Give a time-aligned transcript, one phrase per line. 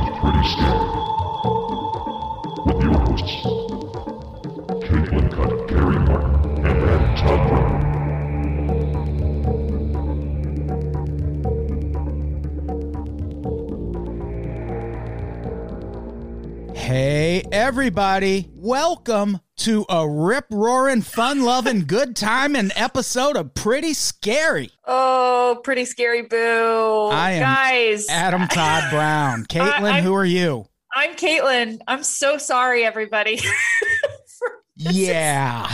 [0.00, 0.90] to Pretty Scary
[2.66, 3.46] with your hosts,
[4.82, 5.30] Caitlin
[5.68, 6.34] Gary Martin,
[6.64, 7.80] and Todd Brown.
[16.74, 18.50] Hey, everybody.
[18.54, 24.70] Welcome to a rip roaring, fun loving, good time and episode of Pretty Scary.
[24.86, 27.08] Oh, pretty scary boo.
[27.10, 29.44] I am Guys, Adam Todd Brown.
[29.46, 30.66] Caitlin, I'm- who are you?
[30.94, 31.80] I'm Caitlin.
[31.88, 33.40] I'm so sorry, everybody.
[34.76, 35.72] Yeah.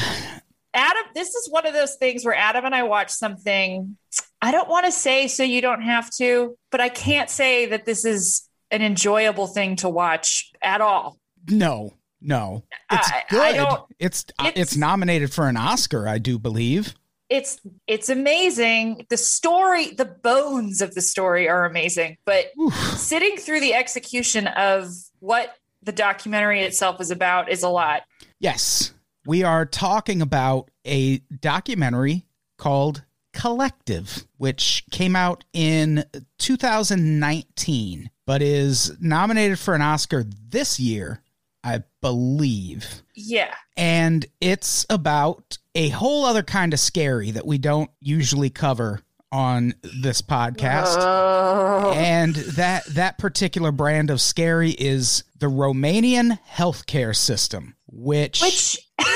[0.74, 3.96] Adam, this is one of those things where Adam and I watch something.
[4.42, 7.86] I don't want to say so you don't have to, but I can't say that
[7.86, 11.18] this is an enjoyable thing to watch at all.
[11.48, 12.64] No, no.
[12.90, 13.40] It's I- good.
[13.40, 16.94] I don't- it's, uh, it's- it's nominated for an Oscar, I do believe.
[17.28, 19.06] It's it's amazing.
[19.08, 22.74] The story, the bones of the story are amazing, but Oof.
[22.98, 24.88] sitting through the execution of
[25.20, 28.02] what the documentary itself is about is a lot.
[28.40, 28.92] Yes,
[29.26, 32.26] we are talking about a documentary
[32.58, 36.04] called Collective, which came out in
[36.38, 41.22] 2019, but is nominated for an Oscar this year,
[41.62, 43.02] I believe.
[43.14, 43.54] Yeah.
[43.76, 49.00] And it's about a whole other kind of scary that we don't usually cover
[49.32, 50.96] on this podcast.
[50.98, 51.92] Oh.
[51.94, 58.78] And that that particular brand of scary is the Romanian healthcare system, which, Which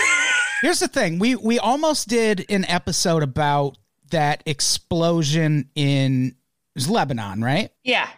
[0.63, 3.77] here's the thing we we almost did an episode about
[4.11, 6.37] that explosion in
[6.89, 7.71] Lebanon, right?
[7.83, 8.09] yeah.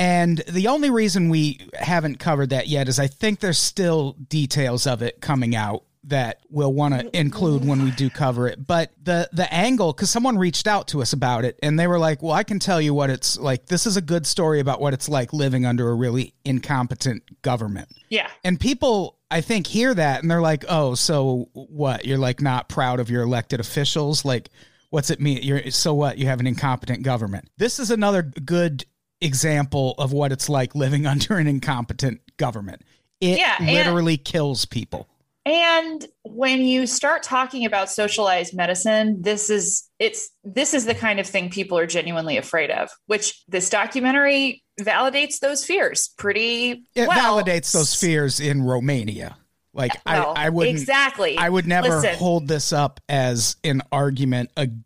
[0.00, 4.86] And the only reason we haven't covered that yet is I think there's still details
[4.86, 8.66] of it coming out that we'll want to include when we do cover it.
[8.66, 11.98] But the the angle cuz someone reached out to us about it and they were
[11.98, 13.66] like, "Well, I can tell you what it's like.
[13.66, 17.88] This is a good story about what it's like living under a really incompetent government."
[18.08, 18.28] Yeah.
[18.42, 22.06] And people I think hear that and they're like, "Oh, so what?
[22.06, 24.24] You're like not proud of your elected officials?
[24.24, 24.48] Like
[24.88, 25.42] what's it mean?
[25.42, 26.16] You're so what?
[26.16, 28.86] You have an incompetent government." This is another good
[29.20, 32.82] example of what it's like living under an incompetent government.
[33.20, 35.08] It Yeah, and- literally kills people.
[35.46, 41.18] And when you start talking about socialized medicine, this is it's this is the kind
[41.18, 47.08] of thing people are genuinely afraid of, which this documentary validates those fears pretty It
[47.08, 47.42] well.
[47.42, 49.38] validates those fears in Romania.
[49.72, 51.38] Like Well, I, I wouldn't exactly.
[51.38, 52.16] I would never Listen.
[52.16, 54.84] hold this up as an argument against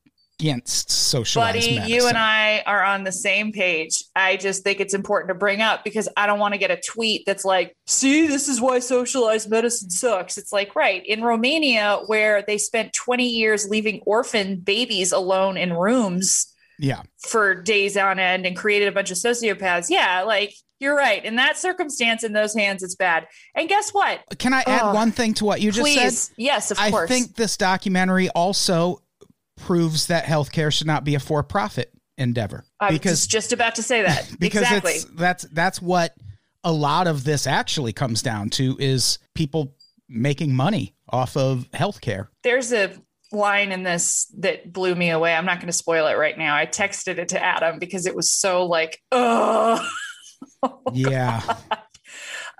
[0.65, 1.75] socialized medicine.
[1.75, 1.95] Buddy, medicine.
[2.03, 4.03] you and I are on the same page.
[4.17, 6.77] I just think it's important to bring up because I don't want to get a
[6.81, 10.37] tweet that's like, see, this is why socialized medicine sucks.
[10.39, 11.05] It's like, right.
[11.07, 16.47] In Romania, where they spent 20 years leaving orphan babies alone in rooms
[16.79, 17.03] Yeah.
[17.29, 19.87] for days on end and created a bunch of sociopaths.
[19.89, 21.25] Yeah, like you're right.
[21.25, 23.27] In that circumstance, in those hands, it's bad.
[23.55, 24.21] And guess what?
[24.39, 24.95] Can I add Ugh.
[24.95, 26.23] one thing to what you just Please.
[26.25, 26.35] said?
[26.37, 27.09] Yes, of I course.
[27.11, 29.01] I think this documentary also
[29.57, 33.75] proves that healthcare should not be a for-profit endeavor I was because just, just about
[33.77, 34.31] to say that.
[34.39, 34.93] because exactly.
[34.93, 36.15] it's that's that's what
[36.63, 39.75] a lot of this actually comes down to is people
[40.09, 42.29] making money off of healthcare.
[42.43, 42.97] There's a
[43.33, 45.35] line in this that blew me away.
[45.35, 46.57] I'm not going to spoil it right now.
[46.57, 49.87] I texted it to Adam because it was so like, oh,
[50.93, 51.57] Yeah.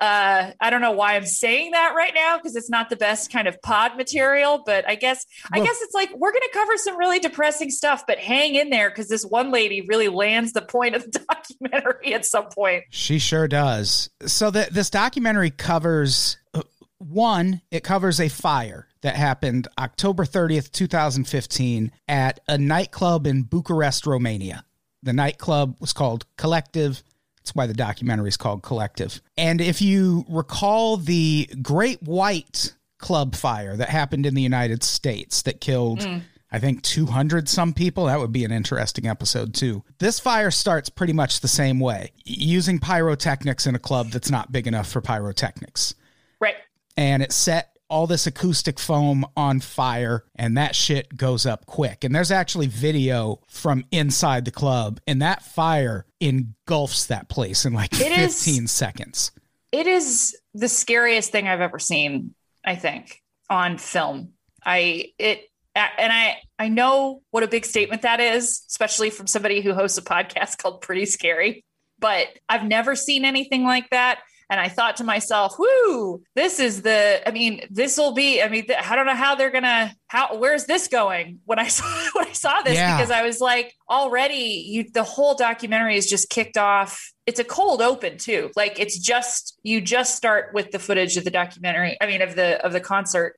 [0.01, 3.33] Uh, I don't know why I'm saying that right now because it's not the best
[3.33, 4.63] kind of pod material.
[4.65, 8.05] But I guess I guess it's like we're going to cover some really depressing stuff,
[8.07, 11.19] but hang in there because this one lady really lands the point of the
[11.61, 12.85] documentary at some point.
[12.91, 14.11] She sure does.
[14.27, 16.63] So that this documentary covers uh,
[16.99, 24.07] one, it covers a fire that happened October 30th, 2015 at a nightclub in Bucharest,
[24.07, 24.65] Romania.
[25.03, 27.03] The nightclub was called Collective.
[27.45, 29.21] That's why the documentary is called Collective.
[29.37, 35.43] And if you recall the Great White Club fire that happened in the United States
[35.43, 36.23] that killed mm.
[36.55, 38.05] I think 200 some people.
[38.05, 39.83] That would be an interesting episode, too.
[39.99, 44.53] This fire starts pretty much the same way using pyrotechnics in a club that's not
[44.53, 45.97] big enough for pyrotechnics.
[46.39, 46.55] Right.
[46.97, 52.03] And it set all this acoustic foam on fire, and that shit goes up quick.
[52.03, 57.73] And there's actually video from inside the club, and that fire engulfs that place in
[57.73, 59.31] like It is- 15 seconds.
[59.71, 64.33] It is the scariest thing I've ever seen, I think, on film.
[64.65, 69.61] I it and I I know what a big statement that is, especially from somebody
[69.61, 71.65] who hosts a podcast called Pretty Scary,
[72.01, 74.21] but I've never seen anything like that.
[74.51, 78.49] And I thought to myself, whoo, this is the, I mean, this will be, I
[78.49, 81.85] mean, I don't know how they're going to, how, where's this going when I saw,
[82.15, 82.97] when I saw this, Yeah.
[82.97, 87.13] because I was like, already you, the whole documentary is just kicked off.
[87.27, 88.51] It's a cold open too.
[88.55, 91.97] Like it's just, you just start with the footage of the documentary.
[92.01, 93.37] I mean, of the, of the concert.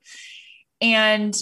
[0.80, 1.34] And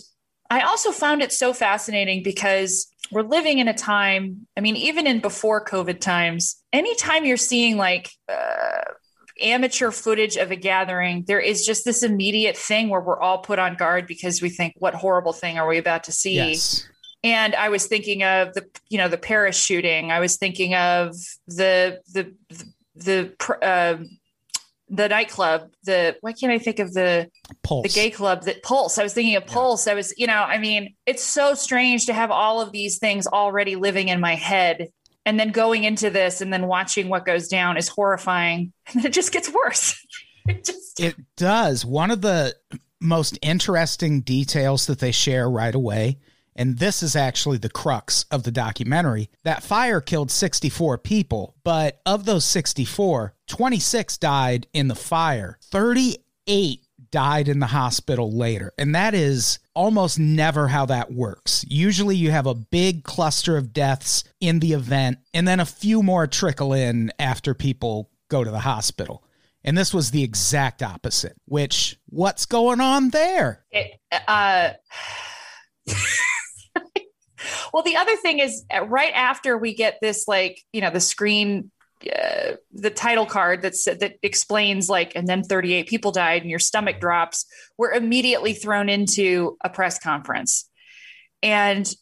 [0.50, 5.06] I also found it so fascinating because we're living in a time, I mean, even
[5.06, 8.82] in before COVID times, anytime you're seeing like uh,
[9.44, 13.58] amateur footage of a gathering, there is just this immediate thing where we're all put
[13.58, 16.34] on guard because we think, what horrible thing are we about to see?
[16.36, 16.86] Yes.
[17.22, 20.12] and I was thinking of the you know the Paris shooting.
[20.12, 21.14] I was thinking of
[21.46, 22.34] the the
[22.94, 23.96] the the, uh,
[24.90, 25.70] the nightclub.
[25.84, 27.28] The why can't I think of the
[27.62, 27.82] Pulse.
[27.82, 28.98] the gay club that Pulse?
[28.98, 29.88] I was thinking of Pulse.
[29.88, 33.26] I was you know I mean it's so strange to have all of these things
[33.26, 34.88] already living in my head.
[35.26, 38.72] And then going into this and then watching what goes down is horrifying.
[38.92, 39.98] And then it just gets worse.
[40.48, 41.84] it just It does.
[41.84, 42.54] One of the
[43.00, 46.18] most interesting details that they share right away,
[46.56, 52.00] and this is actually the crux of the documentary that fire killed 64 people, but
[52.06, 56.83] of those 64, 26 died in the fire, 38
[57.14, 58.72] died in the hospital later.
[58.76, 61.64] And that is almost never how that works.
[61.68, 66.02] Usually you have a big cluster of deaths in the event, and then a few
[66.02, 69.22] more trickle in after people go to the hospital.
[69.62, 73.64] And this was the exact opposite, which what's going on there?
[73.70, 73.92] it,
[74.26, 74.70] uh,
[77.72, 80.98] well, the other thing is uh, right after we get this, like, you know, the
[80.98, 81.70] screen,
[82.12, 86.58] uh, the title card that's, that explains like, and then 38 people died and your
[86.58, 87.46] stomach drops,
[87.78, 90.68] we're immediately thrown into a press conference.
[91.42, 91.92] And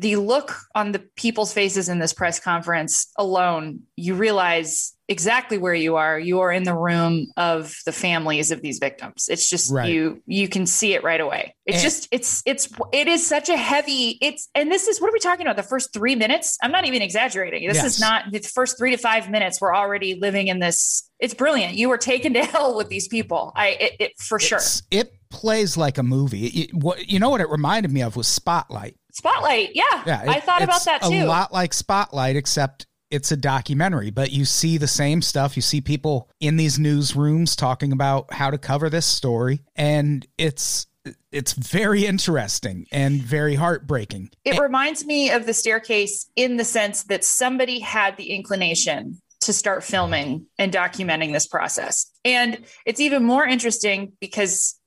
[0.00, 5.72] the look on the people's faces in this press conference alone, you realize exactly where
[5.74, 6.18] you are.
[6.20, 9.26] You are in the room of the families of these victims.
[9.30, 9.90] It's just Right.
[9.90, 11.54] you you can see it right away.
[11.64, 15.08] It's And- just it's it's it is such a heavy it's and this is what
[15.08, 15.56] are we talking about?
[15.56, 16.58] The first three minutes?
[16.62, 17.66] I'm not even exaggerating.
[17.66, 17.86] This Yes.
[17.94, 19.60] is not the first three to five minutes.
[19.60, 21.08] We're already living in this.
[21.18, 21.74] It's brilliant.
[21.76, 23.52] You were taken to hell with these people.
[23.56, 24.60] I it, it for sure.
[24.90, 26.46] It plays like a movie.
[26.48, 28.94] It- what you know what it reminded me of was Spotlight.
[29.18, 29.70] Spotlight.
[29.74, 30.04] Yeah.
[30.06, 31.24] Yeah, I thought about that too.
[31.24, 34.10] A lot like Spotlight, except it's a documentary.
[34.10, 35.56] But you see the same stuff.
[35.56, 40.86] You see people in these newsrooms talking about how to cover this story, and it's
[41.32, 44.30] it's very interesting and very heartbreaking.
[44.44, 49.52] It reminds me of the staircase in the sense that somebody had the inclination to
[49.52, 52.10] start filming and documenting this process.
[52.24, 54.77] And it's even more interesting because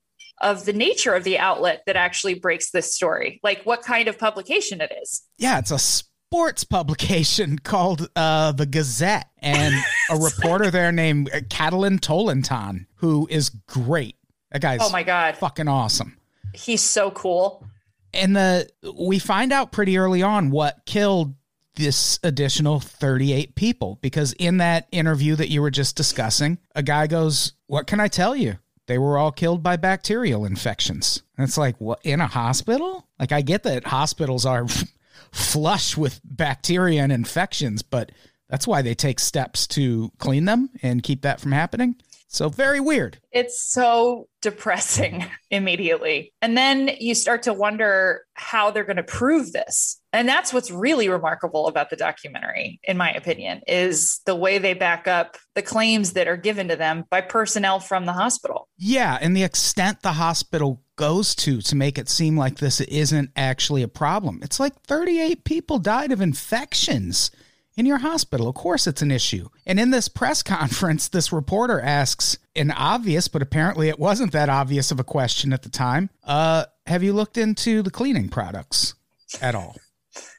[0.42, 4.18] of the nature of the outlet that actually breaks this story, like what kind of
[4.18, 5.22] publication it is.
[5.38, 9.74] Yeah, it's a sports publication called uh, the Gazette, and
[10.10, 14.16] a reporter there named Catalin Tolontan, who is great.
[14.50, 15.36] That guy's Oh my God.
[15.36, 16.16] fucking awesome.
[16.54, 17.64] He's so cool.
[18.12, 18.68] and the
[18.98, 21.34] we find out pretty early on what killed
[21.76, 27.06] this additional 38 people because in that interview that you were just discussing a guy
[27.06, 31.22] goes what can i tell you they were all killed by bacterial infections.
[31.36, 33.08] And it's like what in a hospital?
[33.18, 34.66] Like i get that hospitals are
[35.32, 38.10] flush with bacteria and infections but
[38.48, 41.94] that's why they take steps to clean them and keep that from happening
[42.32, 46.32] so very weird It's so depressing immediately.
[46.42, 50.00] And then you start to wonder how they're going to prove this.
[50.12, 54.74] And that's what's really remarkable about the documentary, in my opinion, is the way they
[54.74, 58.68] back up the claims that are given to them by personnel from the hospital.
[58.76, 63.30] Yeah, and the extent the hospital goes to to make it seem like this isn't
[63.36, 64.40] actually a problem.
[64.42, 67.30] It's like 38 people died of infections
[67.76, 68.48] in your hospital.
[68.48, 69.48] Of course, it's an issue.
[69.66, 74.48] And in this press conference, this reporter asks an obvious, but apparently it wasn't that
[74.48, 76.10] obvious of a question at the time.
[76.24, 78.94] Uh, have you looked into the cleaning products
[79.40, 79.76] at all?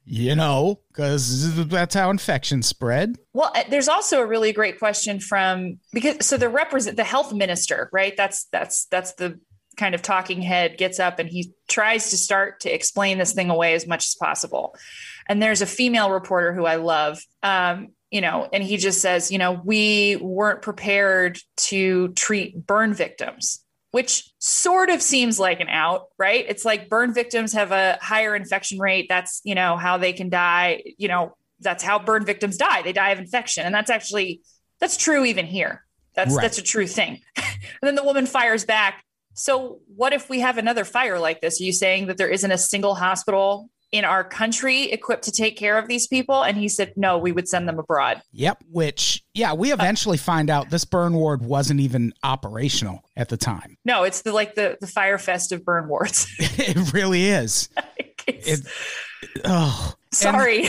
[0.05, 3.17] You know, because that's how infections spread.
[3.33, 7.33] Well, uh, there's also a really great question from because so the represent the health
[7.33, 8.13] minister, right?
[8.15, 9.39] That's that's that's the
[9.77, 13.49] kind of talking head gets up and he tries to start to explain this thing
[13.49, 14.75] away as much as possible.
[15.27, 19.31] And there's a female reporter who I love, um, you know, and he just says,
[19.31, 25.69] you know, we weren't prepared to treat burn victims, which sort of seems like an
[25.69, 26.45] out, right?
[26.47, 29.07] It's like burn victims have a higher infection rate.
[29.09, 32.81] That's, you know, how they can die, you know, that's how burn victims die.
[32.81, 33.65] They die of infection.
[33.65, 34.41] And that's actually
[34.79, 35.85] that's true even here.
[36.13, 36.41] That's Right.
[36.41, 37.21] that's a true thing.
[37.37, 37.45] and
[37.81, 39.03] then the woman fires back.
[39.33, 41.59] So what if we have another fire like this?
[41.59, 45.55] Are you saying that there isn't a single hospital in our country equipped to take
[45.55, 46.43] care of these people?
[46.43, 48.21] And he said, no, we would send them abroad.
[48.33, 48.63] Yep.
[48.69, 53.77] Which, yeah, we eventually find out this burn ward wasn't even operational at the time.
[53.85, 56.27] No, it's the like the the fire fest of burn wards.
[56.39, 57.69] it really is.
[58.25, 58.61] It,
[59.43, 60.65] oh, sorry.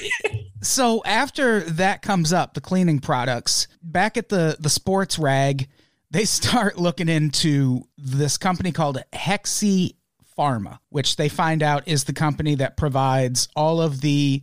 [0.62, 5.68] so after that comes up, the cleaning products back at the the sports rag,
[6.10, 9.94] they start looking into this company called Hexi
[10.38, 14.42] Pharma, which they find out is the company that provides all of the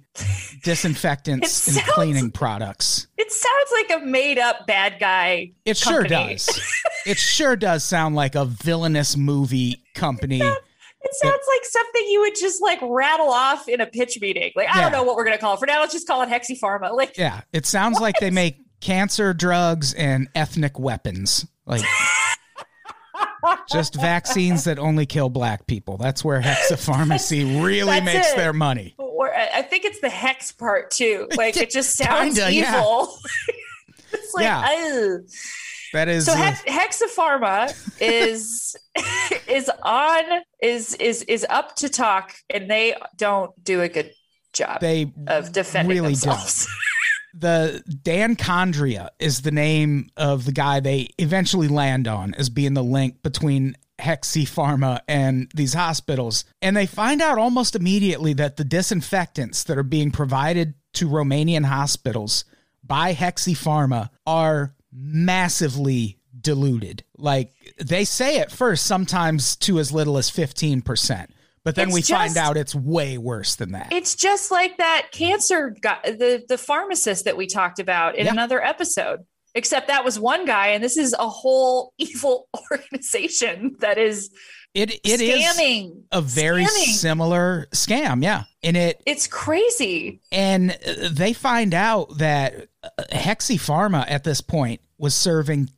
[0.63, 3.07] disinfectants It and cleaning products.
[3.17, 5.51] it sounds like a made up bad guy.
[5.63, 6.49] It sure does.
[7.05, 10.41] it sure does sound like a villainous movie company.
[10.41, 14.51] It sounds like something you would just like rattle off in a pitch meeting.
[14.55, 14.81] Like, I Yeah.
[14.89, 15.59] don't know what we're going to call it.
[15.59, 16.93] For now, let's just call it Hexi Pharma.
[16.95, 21.45] Like, Yeah, it sounds like they make cancer drugs and ethnic weapons.
[21.65, 21.83] Like
[23.71, 25.97] just vaccines that only kill black people.
[25.97, 28.37] That's where Hexa Pharmacy really makes it.
[28.37, 28.95] their money.
[28.97, 31.27] or I think it's the hex part too.
[31.37, 32.79] Like, it just sounds Kinda, yeah.
[32.79, 33.17] evil.
[34.13, 35.17] it's like, Yeah.
[35.93, 38.75] That is So uh, Hexapharma is
[39.47, 40.23] is on
[40.61, 44.11] is is is up to talk, and they don't do a good
[44.51, 46.67] job they of defending really themselves.
[47.37, 52.75] The Dan Condrea is the name of the guy they eventually land on as being
[52.75, 56.45] the link between Hexi Pharma and these hospitals.
[56.61, 61.65] And they find out almost immediately that the disinfectants that are being provided to Romanian
[61.65, 62.45] hospitals
[62.83, 67.03] by Hexi Pharma are massively diluted.
[67.17, 71.27] Like they say at first, sometimes to as little as 15%.
[71.65, 73.91] But then It's we find out it's way worse than that.
[73.91, 78.31] It's just like that cancer guy, the the pharmacist that we talked about in Yeah.
[78.31, 79.25] another episode.
[79.57, 84.29] Except that was one guy, and this is a whole evil organization that is
[84.73, 86.03] It it is scamming.
[86.11, 86.93] a very Scamming.
[86.95, 88.43] similar scam, yeah.
[88.63, 90.19] And it It's crazy.
[90.31, 95.69] and uh, they find out that uh, Hexi Pharma at this point was serving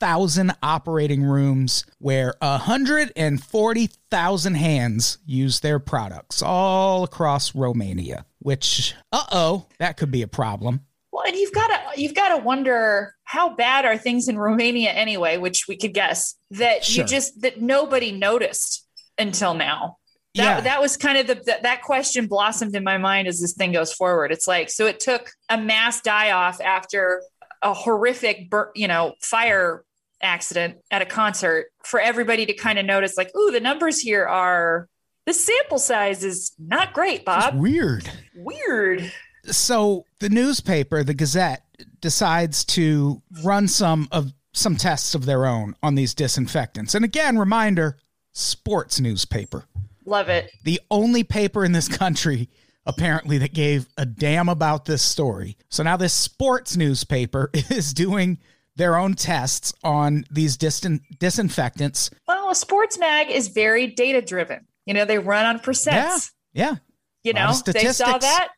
[0.00, 9.98] 2000 operating rooms where 140,000 hands use their products all across Romania, which uh-oh, that
[9.98, 10.80] could be a problem.
[11.12, 14.90] Well, and you've got to you've got to wonder how bad are things in Romania
[14.90, 17.02] anyway, which we could guess that Sure.
[17.02, 18.86] you just that nobody noticed
[19.18, 19.98] until now.
[20.36, 20.60] That, yeah.
[20.60, 23.72] that was kind of the that, that question blossomed in my mind as this thing
[23.72, 24.32] goes forward.
[24.32, 27.22] It's like so it took a mass die off after
[27.60, 29.84] a horrific bur- you know fire
[30.22, 34.26] accident at a concert for everybody to kind of notice like ooh the numbers here
[34.26, 34.86] are
[35.26, 38.10] the sample size is not great bob weird.
[38.36, 39.10] weird
[39.44, 41.64] so the newspaper, the Gazette,
[42.00, 46.94] decides to run some of some tests of their own on these disinfectants.
[46.94, 47.98] And again, reminder,
[48.32, 49.64] sports newspaper.
[50.04, 52.48] love it The only paper in this country
[52.86, 55.56] apparently that gave a damn about this story.
[55.68, 58.38] So now this sports newspaper is doing
[58.80, 62.10] their own tests on these distin- disinfectants.
[62.26, 64.66] Well, a sports mag is very data driven.
[64.86, 66.30] You know, they run on percents.
[66.54, 66.76] Yeah.
[67.22, 68.48] you know, they saw that.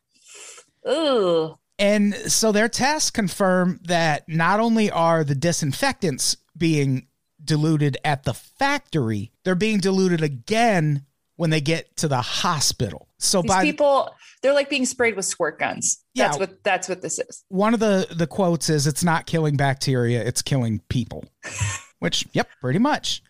[0.87, 1.55] Ooh.
[1.77, 7.07] And so their tests confirm that not only are the disinfectants being
[7.43, 13.07] diluted at the factory, they're being diluted again when they get to the hospital.
[13.17, 16.03] So These by people, they're like being sprayed with squirt guns.
[16.13, 17.43] Yeah, That's what that's what this is.
[17.49, 21.25] one of the the quotes is it's not killing bacteria, it's killing people.
[21.99, 23.23] Which, yep, pretty much.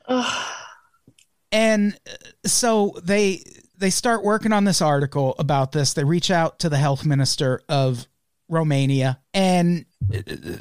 [1.52, 2.16] And uh,
[2.48, 3.44] so they
[3.78, 5.94] they start working on this article about this.
[5.94, 8.08] They reach out to the health minister of
[8.50, 10.18] Romania and uh,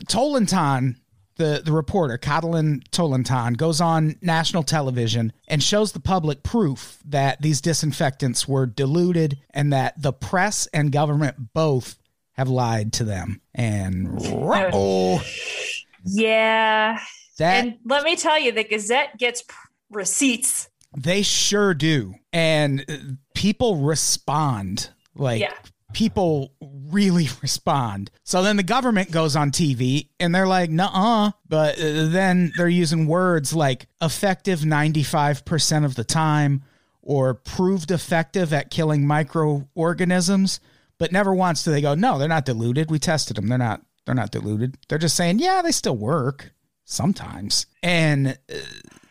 [0.09, 0.97] Tolontan,
[1.37, 7.41] the the reporter Catalin Tolontan, goes on national television and shows the public proof that
[7.43, 11.99] these disinfectants were diluted and that the press and government both
[12.33, 13.41] have lied to them.
[13.55, 15.23] And oh,
[16.05, 16.99] Yeah.
[17.39, 19.55] that and let me tell you, the Gazette gets p-
[19.91, 20.69] receipts.
[20.97, 22.15] They sure do.
[22.33, 22.95] And uh,
[23.35, 24.91] people respond.
[25.15, 25.53] Like, Yeah.
[25.93, 28.11] People really respond.
[28.25, 32.69] So then the government goes on TV and they're like, nah, but uh, then they're
[32.69, 36.63] using words like effective 95% of the time
[37.03, 40.61] or proved effective at killing microorganisms.
[40.99, 42.91] But never once do they go, no, they're not diluted.
[42.91, 43.49] We tested them.
[43.49, 43.83] They're not.
[44.05, 44.79] They're not diluted.
[44.89, 46.53] They're just saying, yeah, they still work
[46.85, 47.67] sometimes.
[47.85, 48.57] And uh,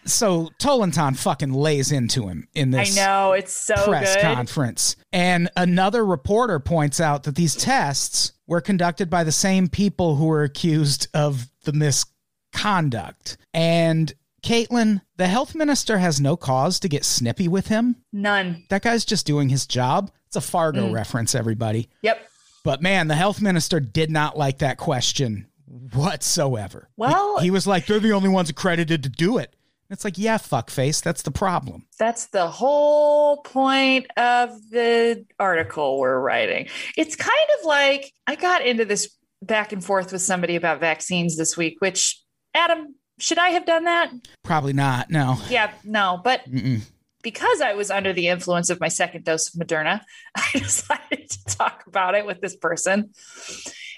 [0.05, 4.23] so Tolontan fucking lays into him in I this know it's so press good.
[4.23, 4.95] conference.
[5.13, 10.25] And another reporter points out that these tests were conducted by the same people who
[10.25, 13.37] were accused of the misconduct.
[13.53, 17.97] And Caitlin, the health minister has no cause to get snippy with him.
[18.11, 18.65] None.
[18.69, 20.11] That guy's just doing his job.
[20.27, 20.93] It's a Fargo Mm.
[20.93, 21.89] reference, everybody.
[22.01, 22.27] Yep.
[22.63, 25.47] But man, the health minister did not like that question
[25.93, 26.89] whatsoever.
[26.97, 29.55] Well- he, he was like, they're the only ones accredited to do it.
[29.91, 31.03] It's like, yeah, fuckface.
[31.03, 31.85] That's the problem.
[31.99, 36.69] That's the whole point of the article we're writing.
[36.97, 41.35] It's kind of like I got into this back and forth with somebody about vaccines
[41.37, 42.21] this week, which,
[42.53, 44.11] Adam, should I have done that?
[44.43, 45.09] Probably not.
[45.09, 45.37] No.
[45.49, 46.81] Yeah, no, but Mm-mm.
[47.21, 50.01] because I was under the influence of my second dose of Moderna,
[50.35, 53.11] I decided to talk about it with this person.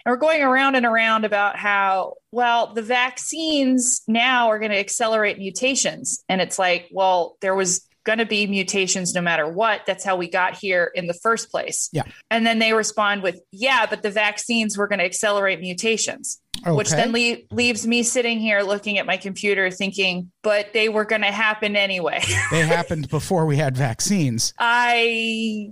[0.05, 4.79] And we're going around and around about how, well, the vaccines now are going to
[4.79, 6.23] accelerate mutations.
[6.27, 9.85] And it's like, well, there was going to be mutations no matter what.
[9.85, 11.89] That's how we got here in the first place.
[11.93, 12.03] Yeah.
[12.29, 16.41] And then they respond with, yeah, but the vaccines were going to accelerate mutations
[16.71, 21.05] which then le- leaves me sitting here looking at my computer thinking, but they were
[21.05, 22.21] going to happen anyway.
[22.51, 24.53] they happened before we had vaccines.
[24.57, 25.71] I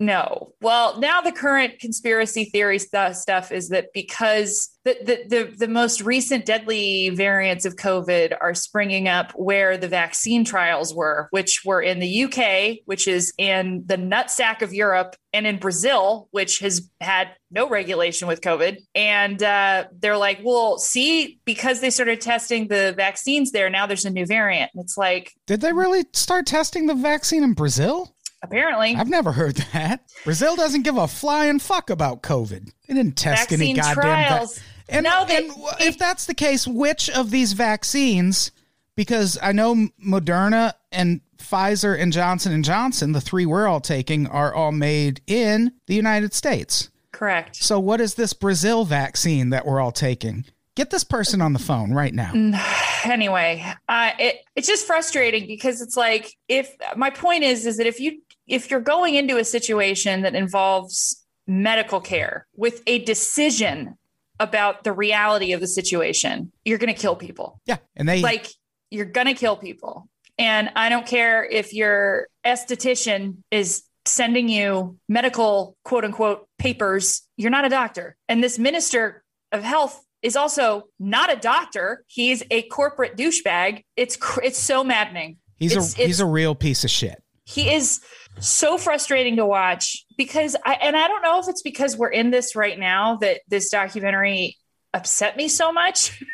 [0.00, 0.54] no.
[0.62, 5.68] Well, now the current conspiracy theory stu- stuff is that because the, the the the
[5.68, 11.62] most recent deadly variants of COVID are springing up where the vaccine trials were, which
[11.66, 16.60] were in the UK, which is in the nutsack of Europe, and in Brazil, which
[16.60, 18.78] has had no regulation with COVID.
[18.94, 24.06] And uh, they're like, well, see, because they started testing the vaccines there, now there's
[24.06, 24.70] a new variant.
[24.74, 28.14] And it's like, Did they really start testing the vaccine in Brazil?
[28.42, 28.94] Apparently.
[28.96, 30.00] I've never heard that.
[30.24, 32.70] Brazil doesn't give a flying fuck about COVID.
[32.86, 34.60] They didn't test any Vaccine goddamn va- trials.
[34.88, 38.50] and, No, they- and if that's the case, which of these vaccines?
[38.96, 44.26] Because I know Moderna and Pfizer and Johnson and Johnson, the three we're all taking,
[44.26, 46.90] are all made in the United States.
[47.12, 47.56] Correct.
[47.56, 50.44] So what is this Brazil vaccine that we're all taking?
[50.76, 52.32] Get this person on the phone right now.
[53.04, 57.86] anyway, uh, it it's just frustrating because it's like if my point is is that
[57.86, 58.20] if you
[58.50, 63.96] if you're going into a situation that involves medical care with a decision
[64.40, 67.60] about the reality of the situation, you're going to kill people.
[67.66, 68.48] Yeah, and they Like
[68.90, 70.08] you're going to kill people.
[70.38, 77.50] And I don't care if your esthetician is sending you medical quote unquote papers, you're
[77.50, 78.16] not a doctor.
[78.28, 82.04] And this minister of health is also not a doctor.
[82.08, 83.84] He's a corporate douchebag.
[83.96, 85.36] It's cr- it's so maddening.
[85.56, 87.22] he's it's- a he's a real piece of shit.
[87.44, 88.00] He is
[88.38, 92.30] so frustrating to watch because I and I don't know if it's because we're in
[92.30, 94.56] this right now that this documentary
[94.94, 96.22] upset me so much.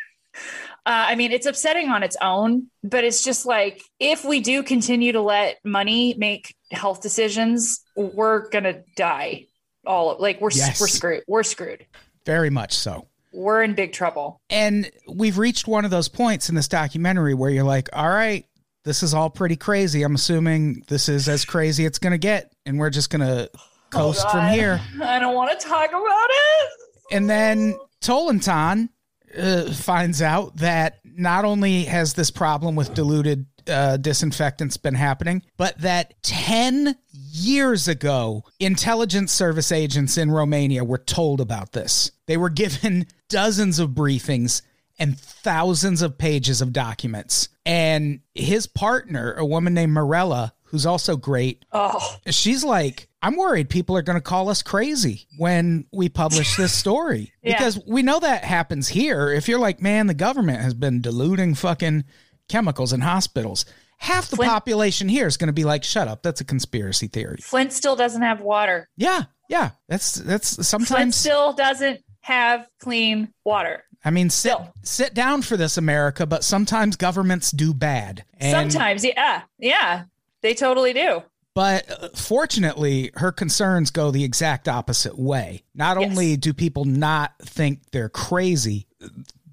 [0.85, 4.63] Uh, I mean, it's upsetting on its own, but it's just like if we do
[4.63, 9.47] continue to let money make health decisions, we're gonna die.
[9.85, 10.79] All of, like we're Yes.
[10.79, 11.23] we're screwed.
[11.27, 11.85] We're screwed.
[12.25, 13.09] Very much so.
[13.33, 14.39] We're in big trouble.
[14.49, 18.45] And we've reached one of those points in this documentary where you're like, all right,
[18.87, 20.01] this is all pretty crazy.
[20.03, 22.53] I'm assuming this is as crazy it's going to get.
[22.65, 23.51] And we're just going to
[23.89, 24.81] coast from here.
[25.03, 26.69] I don't want to talk about it.
[27.11, 28.89] And then Tolontan
[29.37, 35.43] uh, finds out that not only has this problem with diluted uh, disinfectants been happening,
[35.57, 42.11] but that 10 years ago, intelligence service agents in Romania were told about this.
[42.25, 44.61] They were given dozens of briefings
[44.99, 47.49] and thousands of pages of documents.
[47.65, 53.69] And his partner, a woman named Mirela, who's also great, Oh, she's like, I'm worried
[53.69, 57.57] people are going to call us crazy when we publish this story Yeah.
[57.57, 59.31] because we know that happens here.
[59.31, 62.03] If you're like, man, the government has been diluting fucking
[62.49, 63.65] chemicals in hospitals,
[63.97, 66.21] half the Flint- population here is going to be like, shut up.
[66.23, 67.37] That's a conspiracy theory.
[67.41, 68.87] Flint still doesn't have water.
[68.97, 69.23] Yeah.
[69.49, 69.71] Yeah.
[69.89, 73.83] That's, that's Flint sometimes, still doesn't have clean water.
[74.05, 78.23] I mean, sit, sit down for this, America, but sometimes governments do bad.
[78.39, 80.03] And- Sometimes, yeah, yeah,
[80.41, 81.23] they totally do.
[81.53, 85.63] But uh, fortunately, her concerns go the exact opposite way.
[85.73, 86.09] Not Yes.
[86.11, 88.85] only do people not think they're crazy,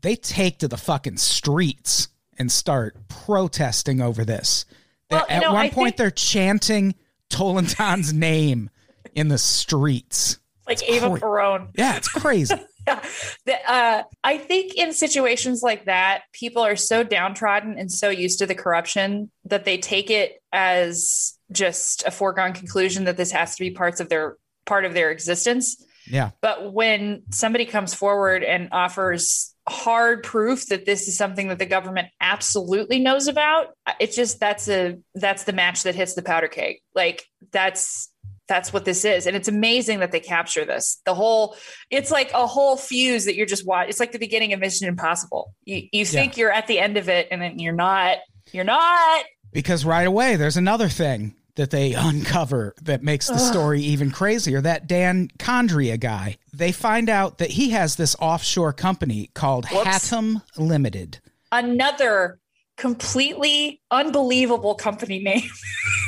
[0.03, 4.67] they take to the fucking streets and start protesting over this.
[5.11, 6.95] Well, you At know, one I point, think- they're chanting
[7.31, 8.69] Tolontan's name
[9.15, 10.39] in the streets.
[10.67, 11.69] Like Ava cra- Perone.
[11.77, 12.55] Yeah, it's crazy.
[12.87, 13.03] Yeah.
[13.47, 18.39] The, uh, I think in situations like that, people are so downtrodden and so used
[18.39, 23.55] to the corruption that they take it as just a foregone conclusion that this has
[23.57, 25.83] to be parts of their part of their existence.
[26.07, 26.31] yeah.
[26.41, 31.67] But when somebody comes forward and offers hard proof that this is something that the
[31.67, 33.69] government absolutely knows about,
[34.01, 36.77] it's just that's a that's the match that hits the powder keg.
[36.95, 38.11] Like that's
[38.47, 39.27] that's what this is.
[39.27, 41.01] And it's amazing that they capture this.
[41.05, 41.57] The whole,
[41.91, 43.91] it's like a whole fuse that you're just watching.
[43.91, 45.55] It's like the beginning of Mission Impossible.
[45.65, 48.19] You, you think you're at the end of it and then you're not.
[48.53, 49.25] You're not.
[49.53, 54.61] Because right away, there's another thing that they uncover that makes the story even crazier.
[54.61, 60.13] That Dan Condrea guy, they find out that he has this offshore company called Whoops.
[60.57, 61.21] Limited.
[61.53, 62.41] Another
[62.77, 65.49] completely unbelievable company name.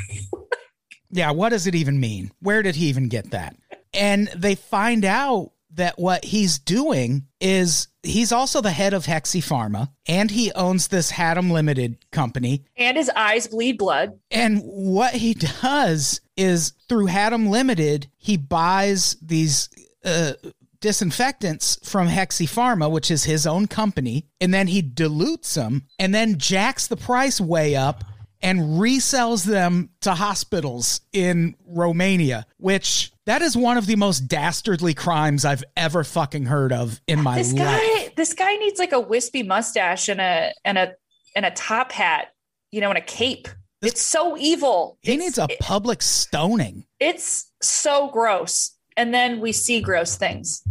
[1.11, 2.33] Yeah, what does it even mean?
[2.40, 3.57] Where did he even get that?
[3.95, 9.42] And they find out that what he's doing is he's also the head of Hexi
[9.42, 12.64] Pharma and he owns this Hatum Limited company.
[12.77, 14.19] and his eyes bleed blood.
[14.31, 19.69] And what he does is through Hatum Limited, he buys these
[20.05, 20.33] uh,
[20.81, 26.14] disinfectants from Hexi Pharma, which is his own company, and then he dilutes them and
[26.14, 28.05] then jacks the price way up
[28.42, 34.94] and resells them to hospitals in Romania, which that is one of the most dastardly
[34.94, 37.81] crimes I've ever fucking heard of in my This life.
[37.81, 40.92] guy, this guy needs like a wispy mustache and a and a
[41.35, 42.29] and a top hat,
[42.70, 43.49] you know, and a cape.
[43.83, 44.99] It's so evil.
[45.03, 46.85] he It's- needs a public stoning.
[47.01, 48.72] It's so gross.
[48.96, 50.62] And then we see gross things.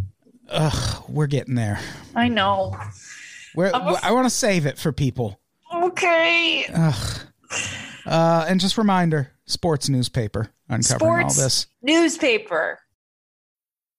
[0.49, 1.79] Ugh, we're getting there.
[2.15, 2.75] I know.
[3.55, 5.39] We're, a- I want to save it for people.
[5.73, 6.65] Okay.
[6.73, 7.19] Ugh.
[8.05, 11.67] Uh, and just reminder, sports newspaper uncovering all this.
[11.81, 12.79] newspaper.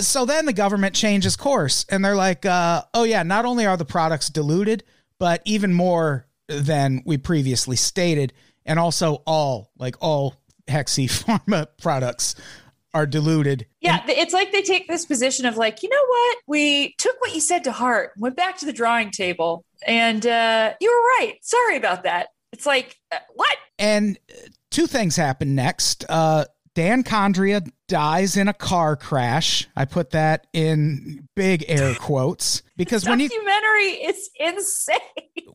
[0.00, 3.76] So then the government changes course and they're like, uh, oh, yeah, not only are
[3.76, 4.84] the products diluted,
[5.18, 8.32] but even more than we previously stated.
[8.64, 10.34] And also, all, like all
[10.66, 12.34] Hexi Pharma products
[12.94, 13.66] are diluted.
[13.80, 16.38] Yeah, th- it's like they take this position of like, you know what?
[16.46, 20.74] We took what you said to heart, went back to the drawing table, and uh,
[20.80, 21.36] you were right.
[21.42, 22.28] Sorry about that.
[22.52, 23.56] It's like, uh, what?
[23.78, 24.18] And
[24.70, 26.04] two things happen next.
[26.08, 26.46] Uh,
[26.78, 29.66] Dan Condrea dies in a car crash.
[29.74, 35.00] I put that in big air quotes because when you Documentary, it's insane.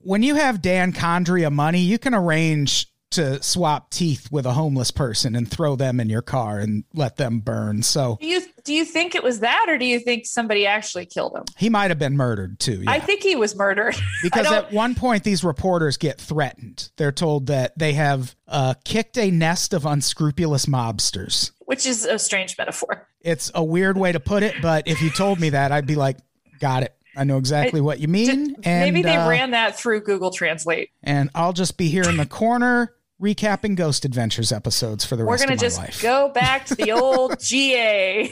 [0.01, 4.91] when you have Dan Condrea money, you can arrange to swap teeth with a homeless
[4.91, 7.81] person and throw them in your car and let them burn.
[7.83, 11.05] So Do you do you think it was that, or do you think somebody actually
[11.05, 11.43] killed him?
[11.57, 12.81] he might have been murdered too.
[12.83, 12.91] yeah.
[12.91, 13.95] I think he was murdered.
[14.23, 16.89] because at one point these reporters get threatened.
[16.97, 21.51] They're told that they have uh, kicked a nest of unscrupulous mobsters.
[21.65, 23.07] which is a strange metaphor.
[23.21, 25.95] It's a weird way to put it, but if you told me that, I'd be
[25.95, 26.17] like,
[26.59, 26.93] "Got it.
[27.15, 30.31] I know exactly what you mean." Did- and maybe they uh, ran that through Google
[30.31, 30.89] Translate.
[31.03, 35.45] and I'll just be here in the corner recapping Ghost Adventures episodes for the rest
[35.45, 35.57] of the game.
[35.57, 36.01] We're rest gonna of my just life.
[36.03, 38.31] go back to the old GA.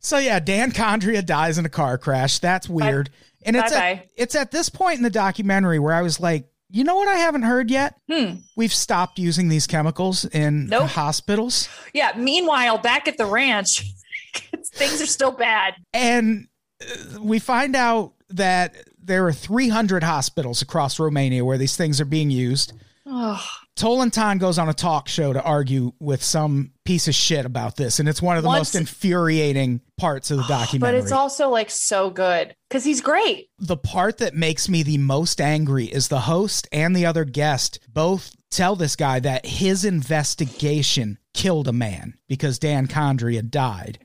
[0.00, 2.38] So yeah, Dan Condrea dies in a car crash.
[2.38, 3.10] That's weird.
[3.44, 3.90] and it's Bye-bye.
[3.90, 7.08] at, it's at this point in the documentary where I was like, you know what
[7.08, 7.94] I haven't heard yet?
[8.10, 8.34] Hmm.
[8.56, 10.90] We've stopped using these chemicals in Nope.
[10.90, 11.68] hospitals.
[11.94, 12.12] Yeah.
[12.16, 13.84] Meanwhile, back at the ranch,
[14.74, 15.74] things are still bad.
[15.92, 16.46] And
[16.80, 22.04] uh, we find out that there are 300 hospitals across Romania where these things are
[22.06, 22.72] being used.
[23.10, 23.42] Oh,
[23.74, 27.98] Tolontan goes on a talk show to argue with some piece of shit about this,
[28.00, 30.98] and it's one of the Once- most infuriating parts of the documentary.
[30.98, 33.48] but it's also like so good because he's great.
[33.58, 37.78] the part that makes me the most angry is the host and the other guest
[37.92, 43.98] both tell this guy that his investigation killed a man because Dan Condrea died.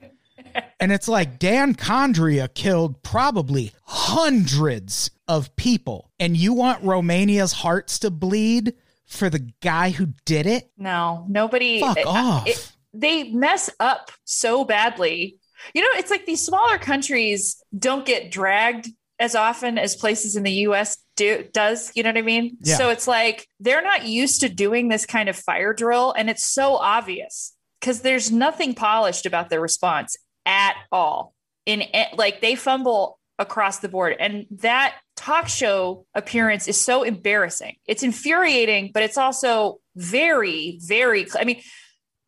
[0.79, 6.11] And it's like Dan Condrea killed probably hundreds of people.
[6.19, 8.73] And you want Romania's hearts to bleed
[9.07, 10.71] for the guy who did it?
[10.77, 11.79] No, nobody.
[11.79, 12.47] Fuck it- off.
[12.47, 15.37] it- they mess up so badly.
[15.73, 18.89] You know, it's like these smaller countries don't get dragged
[19.19, 22.57] as often as places in the US do does, you know what I mean?
[22.61, 22.75] Yeah.
[22.77, 26.43] So it's like they're not used to doing this kind of fire drill and it's
[26.43, 31.33] so obvious cuz there's nothing polished about their response at all.
[31.65, 31.83] In
[32.15, 37.75] like they fumble across the board and that talk show appearance is so embarrassing.
[37.88, 41.62] It's infuriating, but it's also very very I mean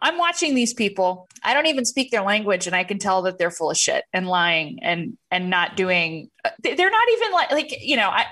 [0.02, 1.28] I'm watching these people.
[1.44, 4.04] I don't even speak their language, and I can tell that they're full of shit
[4.14, 6.30] and lying and and not doing.
[6.44, 8.26] Uh, they- They're not even like like you know I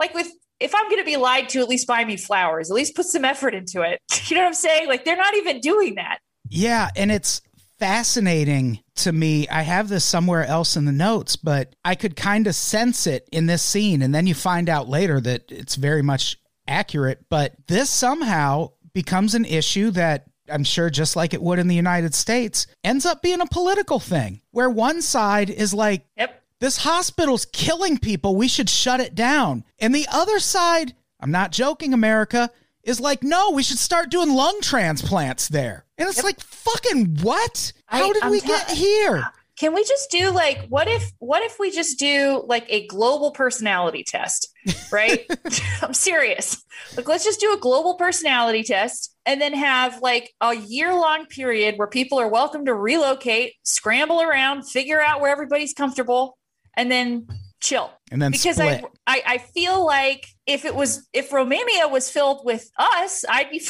[0.00, 0.28] like with
[0.60, 2.70] if I'm going to be lied to, at least buy me flowers.
[2.70, 4.00] At least put some effort into it.
[4.28, 4.88] You know what I'm saying?
[4.88, 6.18] Like they're not even doing that.
[6.50, 7.40] Yeah, and it's
[7.78, 9.48] fascinating to me.
[9.48, 13.28] I have this somewhere else in the notes, but I could kind of sense it
[13.32, 14.02] in this scene.
[14.02, 16.36] And then you find out later that it's very much
[16.66, 17.24] accurate.
[17.28, 21.74] But this somehow becomes an issue that I'm sure, just like it would in the
[21.74, 26.42] United States, ends up being a political thing where one side is like, Yep.
[26.60, 28.34] this hospital's killing people.
[28.34, 29.64] We should shut it down.
[29.78, 32.50] And the other side, I'm not joking, America,
[32.84, 35.84] is like, no, we should start doing lung transplants there.
[35.98, 37.72] And it's like, fucking what?
[37.86, 39.24] How I- did I'm we ta- get here?
[39.58, 43.32] Can we just do like what if what if we just do like a global
[43.32, 44.54] personality test,
[44.92, 45.26] right?
[45.82, 46.64] I'm serious.
[46.96, 51.26] Like let's just do a global personality test and then have like a year long
[51.26, 56.38] period where people are welcome to relocate, scramble around, figure out where everybody's comfortable
[56.76, 57.26] and then
[57.60, 57.90] chill.
[58.10, 58.58] And then Because.
[58.60, 63.50] I, I I feel like if it was if Romania was filled with us, I'd
[63.50, 63.66] be,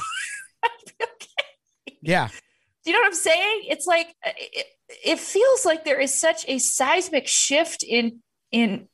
[0.65, 1.97] I'd be okay.
[2.03, 2.29] yeah.
[2.29, 3.63] Do you know what I'm saying?
[3.69, 4.67] It's like uh, it,
[5.05, 8.21] it feels like there is such a seismic shift in
[8.51, 8.89] in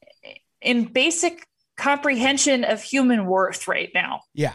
[0.60, 4.22] in basic comprehension of human worth right now.
[4.34, 4.54] Yeah.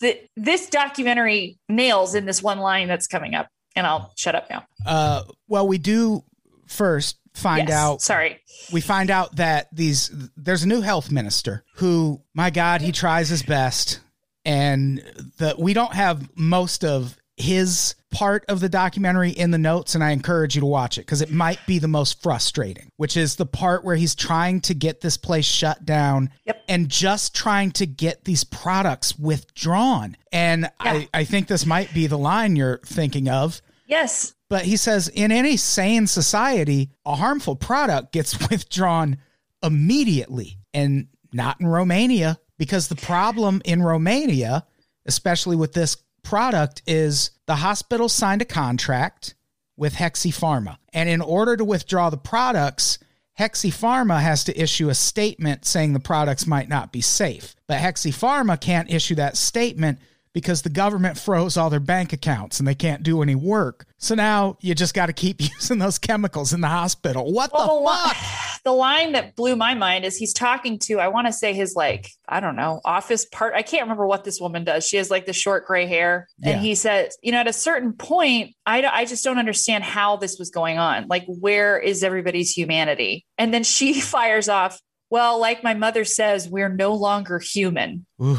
[0.00, 4.50] That this documentary nails in this one line that's coming up, and I'll shut up
[4.50, 4.64] now.
[4.84, 6.24] Uh, well, we do
[6.66, 7.76] first find Yes.
[7.76, 8.40] out Sorry.
[8.72, 13.28] we find out that these there's a new health minister who my god he tries
[13.28, 14.00] his best
[14.44, 14.98] and
[15.38, 20.04] the we don't have most of his part of the documentary in the notes and
[20.04, 23.34] I encourage you to watch it because it might be the most frustrating which is
[23.34, 26.62] the part where he's trying to get this place shut down Yep.
[26.68, 32.06] and just trying to get these products withdrawn and I, I think this might be
[32.06, 34.34] the line you're thinking of Yes.
[34.48, 39.18] but he says in any sane society, a harmful product gets withdrawn
[39.62, 44.64] immediately and not in Romania because the problem in Romania,
[45.06, 49.34] especially with this product, is the hospital signed a contract
[49.76, 50.76] with Hexi Pharma.
[50.92, 52.98] And in order to withdraw the products,
[53.38, 57.56] Hexi Pharma has to issue a statement saying the products might not be safe.
[57.66, 59.98] But Hexi Pharma can't issue that statement
[60.34, 63.86] because the government froze all their bank accounts and they can't do any work.
[63.98, 67.32] So now you just got to keep using those chemicals in the hospital.
[67.32, 68.62] What Well, the oh, li- fuck?
[68.64, 71.74] the line that blew my mind is he's talking to, I want to say his
[71.76, 73.54] like, I don't know, office part.
[73.54, 74.86] I can't remember what this woman does.
[74.86, 76.26] She has like the short gray hair.
[76.38, 76.50] Yeah.
[76.50, 80.16] And he says, you know, at a certain point, I, I just don't understand how
[80.16, 81.06] this was going on.
[81.08, 83.24] Like, where is everybody's humanity?
[83.38, 88.04] And then she fires off, well, like my mother says, we're no longer human.
[88.20, 88.36] Ooh.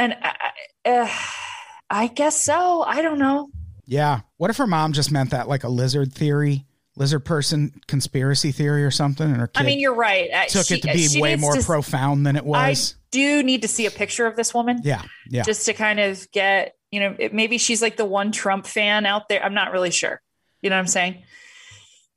[0.00, 1.08] And I, uh,
[1.90, 2.82] I guess so.
[2.82, 3.50] I don't know.
[3.84, 4.20] Yeah.
[4.38, 6.64] What if her mom just meant that like a lizard theory,
[6.96, 9.26] lizard person conspiracy theory or something?
[9.26, 10.30] And her kid I mean, you're right.
[10.48, 13.62] Took she- it to be way more to- profound than it was I do need
[13.62, 14.80] to see a picture of this woman.
[14.84, 15.02] yeah.
[15.28, 15.42] Yeah.
[15.42, 19.04] just to kind of get, you know, it, maybe she's like the one Trump fan
[19.04, 19.44] out there.
[19.44, 20.22] I'm not really sure.
[20.62, 21.22] You know what I'm saying?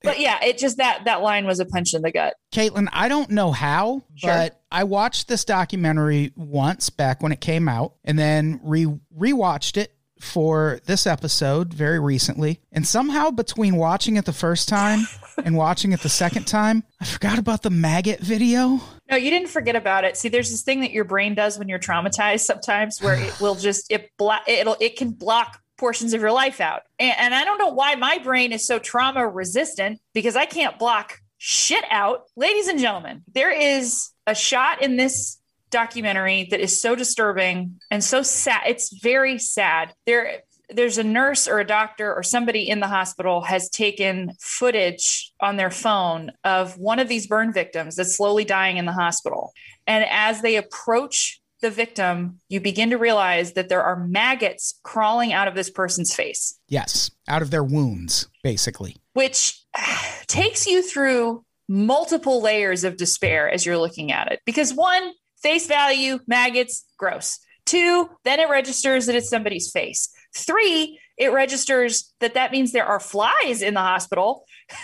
[0.03, 2.33] But yeah, it just that that line was a punch in the gut.
[2.53, 4.29] Caitlin, I don't know how, Sure.
[4.29, 8.85] but I watched this documentary once back when it came out and then re
[9.17, 12.59] rewatched it for this episode very recently.
[12.71, 15.05] And somehow between watching it the first time
[15.43, 18.79] and watching it the second time, I forgot about the maggot video.
[19.11, 20.15] No, you didn't forget about it.
[20.15, 23.55] See, there's this thing that your brain does when you're traumatized sometimes where it will
[23.55, 26.81] just it blo- it'll it can block portions of your life out.
[26.99, 30.79] And, and I don't know why my brain is so trauma resistant because I can't
[30.79, 32.23] block shit out.
[32.36, 35.39] Ladies and gentlemen, there is a shot in this
[35.71, 38.62] documentary that is so disturbing and so sad.
[38.67, 39.93] It's very sad.
[40.05, 45.31] There there's a nurse or a doctor or somebody in the hospital has taken footage
[45.39, 49.51] on their phone of one of these burn victims that's slowly dying in the hospital.
[49.86, 55.34] And as they approach the victim, you begin to realize that there are maggots crawling
[55.34, 58.97] out of this person's face, Yes, out of their wounds, basically.
[59.13, 59.60] which
[60.28, 64.41] takes you through multiple layers of despair as you're looking at it.
[64.45, 67.39] Because one, face value, maggots, gross.
[67.65, 70.10] Two, then it registers that it's somebody's face.
[70.36, 74.43] Three, it registers that that means there are flies in the hospital.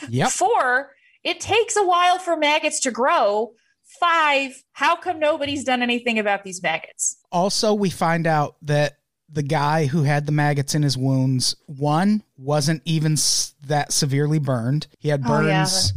[0.10, 0.30] Yep.
[0.32, 0.92] Four,
[1.24, 3.52] it takes a while for maggots to grow.
[3.99, 7.17] Five, how come nobody's done anything about these maggots?
[7.32, 8.97] Also, we find out that
[9.32, 14.39] the guy who had the maggots in his wounds, one, wasn't even s- that severely
[14.39, 14.88] burned.
[14.99, 15.60] He had Oh, yeah.
[15.63, 15.93] burns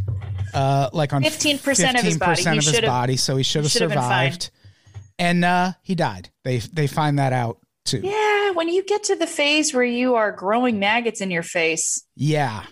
[0.55, 2.43] uh, like on 15% of his body.
[2.43, 4.33] 15% of his body, so he should have should have been fine.
[4.33, 4.51] survived.
[5.19, 6.31] And uh, he died.
[6.45, 8.01] They they find that out too.
[8.03, 12.05] Yeah, when you get to the phase where you are growing maggots in your face,
[12.17, 12.65] yeah.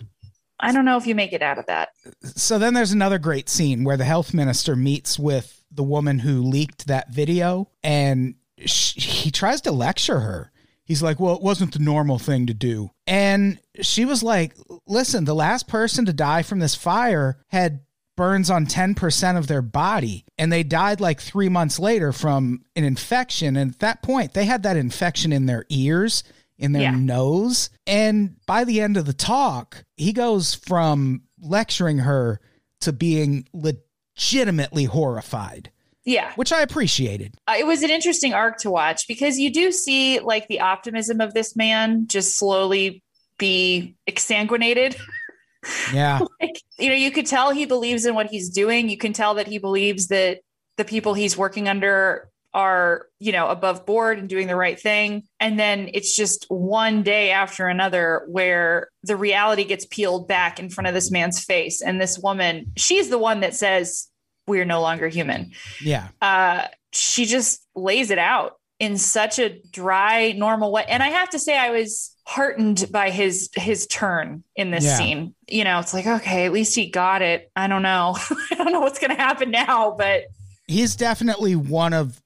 [0.61, 1.89] I don't know if you make it out of that.
[2.23, 6.41] So then there's another great scene where the health minister meets with the woman who
[6.41, 10.51] leaked that video and sh he tries to lecture her.
[10.83, 12.91] he's like, well, it wasn't the normal thing to do.
[13.07, 17.81] And she was like, listen, the last person to die from this fire had
[18.17, 22.83] burns on 10% of their body and they died like three months later from an
[22.83, 26.23] infection and at that point they had that infection in their ears
[26.61, 26.91] in their Yeah.
[26.91, 32.39] nose and by the end of the talk he goes from lecturing her
[32.81, 35.71] to being legitimately horrified
[36.05, 36.31] Yeah.
[36.35, 40.19] which i appreciated Uh, it was an interesting arc to watch because you do see
[40.19, 43.03] like the optimism of this man just slowly
[43.37, 44.95] be exsanguinated.
[45.93, 48.89] yeah like, you know, you could tell he believes in what he's doing.
[48.89, 50.39] You can tell that he believes that
[50.77, 55.23] the people he's working under are, you know, above board and doing the right thing.
[55.39, 60.69] And then it's just one day after another where the reality gets peeled back in
[60.69, 61.81] front of this man's face.
[61.81, 64.09] And this woman, she's the one that says,
[64.47, 70.31] We're no longer human yeah uh, she just lays it out in such a dry,
[70.33, 70.83] normal way.
[70.89, 74.97] And I have to say, I was heartened by his his turn in this Yeah.
[74.97, 75.35] scene.
[75.47, 77.49] You know, it's like, okay, at least he got it.
[77.55, 78.17] I don't know.
[78.51, 80.23] I don't know what's to happen now, but
[80.67, 82.21] he's definitely one of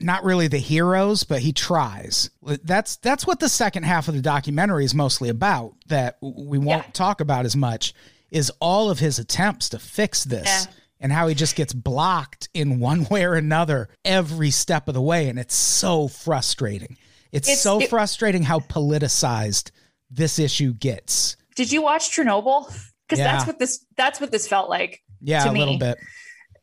[0.00, 2.30] not really the heroes but he tries
[2.64, 6.84] that's that's what the second half of the documentary is mostly about that we won't
[6.86, 6.90] Yeah.
[6.92, 7.92] talk about as much
[8.30, 10.72] is all of his attempts to fix this Yeah.
[11.00, 15.02] and how he just gets blocked in one way or another every step of the
[15.02, 16.96] way and it's so frustrating
[17.30, 19.70] it's, It's- so it- frustrating how politicized
[20.10, 22.66] this issue gets did you watch Chernobyl?
[23.06, 23.32] Because Yeah.
[23.32, 25.02] that's what this that's what this felt like.
[25.20, 25.98] yeah a little bit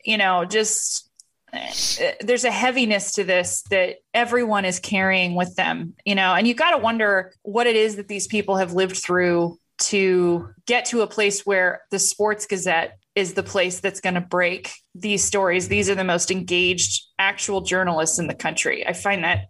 [0.06, 1.05] you know, just
[1.58, 6.48] Uh, there's a heaviness to this that everyone is carrying with them, you know, and
[6.48, 10.86] you got to wonder what it is that these people have lived through to get
[10.86, 15.24] to a place where the Sports Gazette is the place that's going to break these
[15.24, 15.68] stories.
[15.68, 18.86] These are the most engaged actual journalists in the country.
[18.86, 19.46] I find that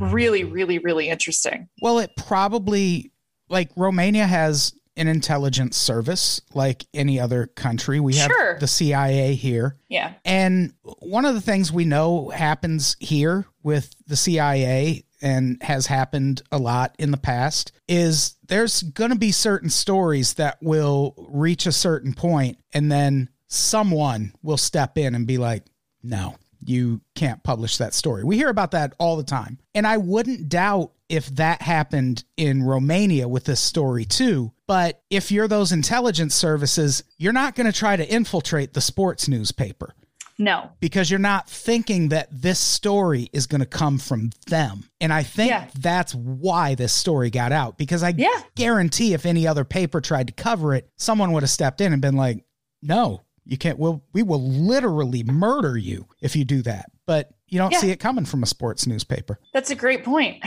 [0.00, 1.68] really, really, really interesting.
[1.80, 3.12] Well, it probably
[3.48, 8.00] like Romania has an intelligence service like any other country.
[8.00, 8.58] We have Sure.
[8.58, 9.76] the CIA here.
[9.88, 10.14] Yeah.
[10.24, 16.42] And one of the things we know happens here with the CIA and has happened
[16.52, 21.66] a lot in the past is there's going to be certain stories that will reach
[21.66, 25.64] a certain point and then someone will step in and be like,
[26.02, 28.24] no, you can't publish that story.
[28.24, 29.58] We hear about that all the time.
[29.74, 34.52] And I wouldn't doubt if that happened in Romania with this story too.
[34.66, 39.28] But if you're those intelligence services, you're not going to try to infiltrate the sports
[39.28, 39.94] newspaper
[40.38, 40.70] No.
[40.80, 44.88] because you're not thinking that this story is going to come from them.
[45.00, 45.66] And I think Yeah.
[45.78, 48.28] that's why this story got out because I Yeah.
[48.56, 52.02] guarantee if any other paper tried to cover it, someone would have stepped in and
[52.02, 52.44] been like,
[52.82, 53.78] "No, you can't.
[53.78, 57.78] We'll we will literally murder you if you do that." But you don't Yeah.
[57.78, 59.38] see it coming from a sports newspaper.
[59.54, 60.38] That's a great point.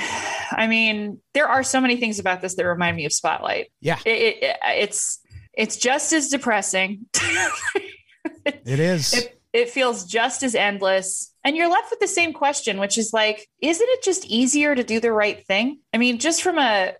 [0.52, 3.68] I mean, there are so many things about this that remind me of Spotlight.
[3.82, 5.20] Yeah, It, it, it's
[5.54, 7.06] it's just as depressing.
[8.46, 9.14] it is.
[9.14, 13.14] it it feels just as endless, and you're left with the same question, which is
[13.14, 15.80] like, isn't it just easier to do the right thing?
[15.92, 16.94] I mean, just from a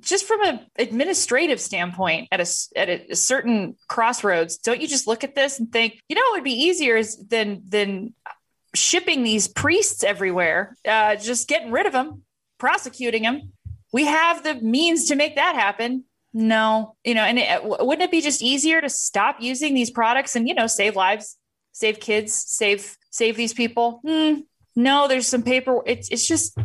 [0.00, 5.22] just from a administrative standpoint, at a at a certain crossroads, don't you just look
[5.22, 8.14] at this and think, you know, it would be easier than than
[8.74, 12.22] shipping these priests everywhere, uh, just getting rid of them,
[12.58, 13.52] prosecuting them.
[13.92, 16.04] We have the means to make that happen.
[16.32, 20.34] No, you know, and it, wouldn't it be just easier to stop using these products
[20.34, 21.36] and you know save lives,
[21.72, 24.00] save kids, save save these people?
[24.06, 24.40] Hmm,
[24.74, 25.82] no, there's some paper.
[25.84, 26.56] It's it's just.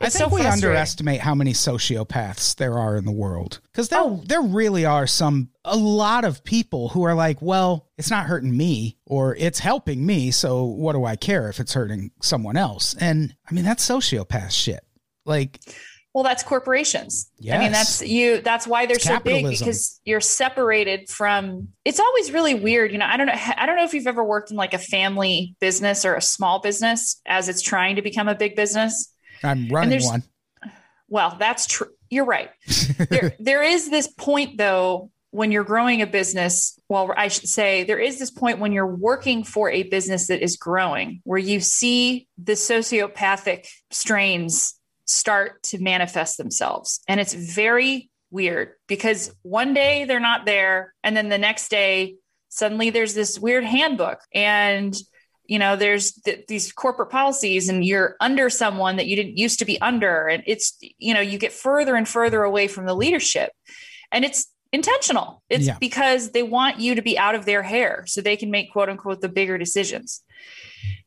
[0.00, 4.00] I think so we underestimate how many sociopaths there are in the world because there
[4.00, 4.22] Oh.
[4.26, 8.56] there really are some a lot of people who are like, well, it's not hurting
[8.56, 12.94] me or it's helping me, so what do I care if it's hurting someone else?
[13.00, 14.84] And I mean that's sociopath shit.
[15.24, 15.60] Like,
[16.14, 17.30] Well, that's corporations.
[17.52, 18.40] I mean, that's you.
[18.40, 21.68] That's why they're It's so big because you're separated from.
[21.84, 23.06] It's always really weird, you know.
[23.06, 23.34] I don't know.
[23.34, 26.60] I don't know if you've ever worked in like a family business or a small
[26.60, 29.12] business as it's trying to become a big business.
[29.42, 30.22] I'm running one.
[31.08, 31.88] Well, that's true.
[32.10, 32.50] You're right.
[32.98, 36.78] there, there is this point though when you're growing a business.
[36.88, 40.42] Well, I should say there is this point when you're working for a business that
[40.42, 48.10] is growing, where you see the sociopathic strains start to manifest themselves, and it's very
[48.30, 52.16] weird because one day they're not there, and then the next day
[52.48, 54.96] suddenly there's this weird handbook and
[55.48, 59.58] you know there's th- these corporate policies and you're under someone that you didn't used
[59.60, 60.26] to be under.
[60.26, 63.52] And it's you know you get further and further away from the leadership.
[64.12, 65.42] And it's intentional.
[65.48, 65.76] It's Yeah.
[65.80, 68.88] because they want you to be out of their hair so they can make quote
[68.88, 70.22] unquote the bigger decisions.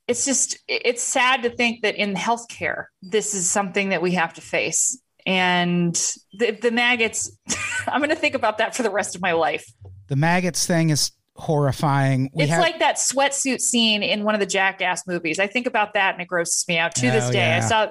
[0.07, 4.33] It's just it's sad to think that in healthcare this is something that we have
[4.35, 4.99] to face.
[5.25, 5.93] And
[6.33, 7.29] the, the maggots
[7.87, 9.71] i'm going to think about that for the rest of my life.
[10.07, 12.29] The maggots thing is horrifying.
[12.33, 15.67] We it's have- like that sweatsuit scene in one of the jackass movies i think
[15.67, 17.87] about that and it grosses me out to this Oh, day i saw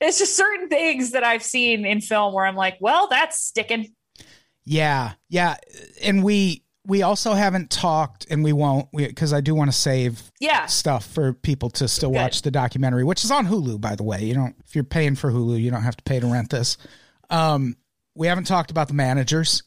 [0.00, 3.92] it's just certain things that i've seen in film where i'm like well that's sticking
[4.64, 5.56] Yeah, yeah,
[6.02, 10.30] and we we also haven't talked, and we won't, because I do want to save
[10.40, 12.16] yeah stuff for people to still Good.
[12.18, 14.22] watch the documentary, which is on Hulu, by the way.
[14.24, 16.76] You don't if you're paying for Hulu, you don't have to pay to rent this.
[17.30, 17.76] Um,
[18.14, 19.62] we haven't talked about the managers.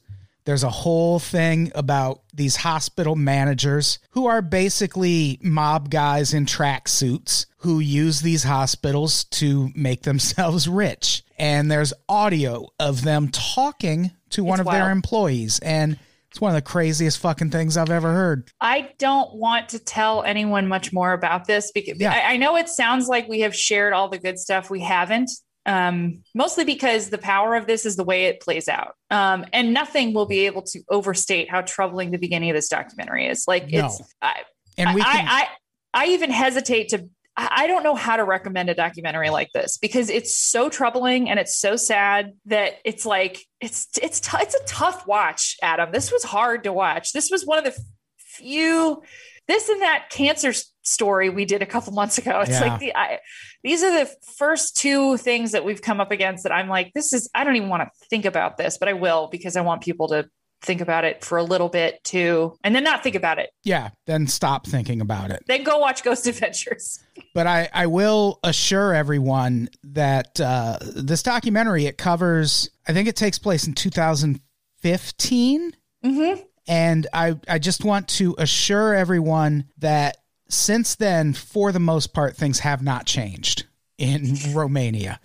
[0.48, 6.88] There's a whole thing about these hospital managers who are basically mob guys in track
[6.88, 11.26] suits who use these hospitals to make themselves rich.
[11.38, 15.60] And there's audio of them talking to one It's of their employees.
[15.60, 16.00] And
[16.32, 18.50] it's one of the craziest fucking things I've ever heard.
[18.62, 22.14] I don't want to tell anyone much more about this because Yeah.
[22.14, 24.70] I, I know it sounds like we have shared all the good stuff.
[24.70, 25.30] We haven't.
[25.68, 28.96] Um, mostly because the power of this is the way it plays out.
[29.12, 33.28] Um, and nothing will be able to overstate how troubling the beginning of this documentary
[33.28, 33.44] is.
[33.48, 33.86] Like No.
[33.86, 34.44] it's I,
[34.78, 35.48] And we I, can, I,
[35.94, 39.78] I even hesitate to I I don't know how to recommend a documentary like this
[39.78, 44.56] because it's so troubling and it's so sad that it's like it's it's t- it's
[44.56, 45.92] a tough watch, Adam.
[45.92, 47.14] This was hard to watch.
[47.14, 47.80] This was one of the
[48.18, 49.02] few
[49.48, 50.54] this and that cancer
[50.88, 52.42] story we did a couple months ago.
[52.42, 52.62] It's Yeah.
[52.62, 53.20] like the I,
[53.64, 57.14] these are the first two things that we've come up against that I'm like, this
[57.14, 59.82] is I don't even want to think about this, but I will because I want
[59.82, 60.30] people to
[60.64, 63.52] think about it for a little bit too, and then not think about it.
[63.64, 65.44] yeah, then stop thinking about it.
[65.46, 66.98] Then go watch Ghost Adventures.
[67.36, 72.72] But I, I will assure everyone that uh, this documentary it covers.
[72.88, 75.74] I think it takes place in 2015,
[76.06, 76.42] Mm-hmm.
[76.68, 80.18] and I I just want to assure everyone that
[80.50, 83.66] since then, for the most part, things have not changed
[83.98, 85.20] in Romania.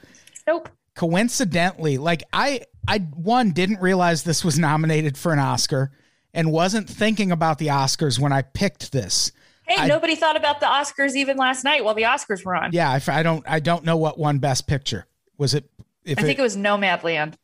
[0.47, 0.69] Nope.
[0.95, 5.93] Coincidentally, like I I one didn't realize this was nominated for an Oscar
[6.35, 9.31] and wasn't thinking about the Oscars when I picked this.
[9.67, 12.73] Hey, I- nobody thought about the Oscars even last night while the Oscars were on.
[12.73, 15.07] Yeah, I, I don't I don't know what won Best Picture.
[15.39, 15.71] Was it?
[16.05, 17.35] If I think it was Nomadland.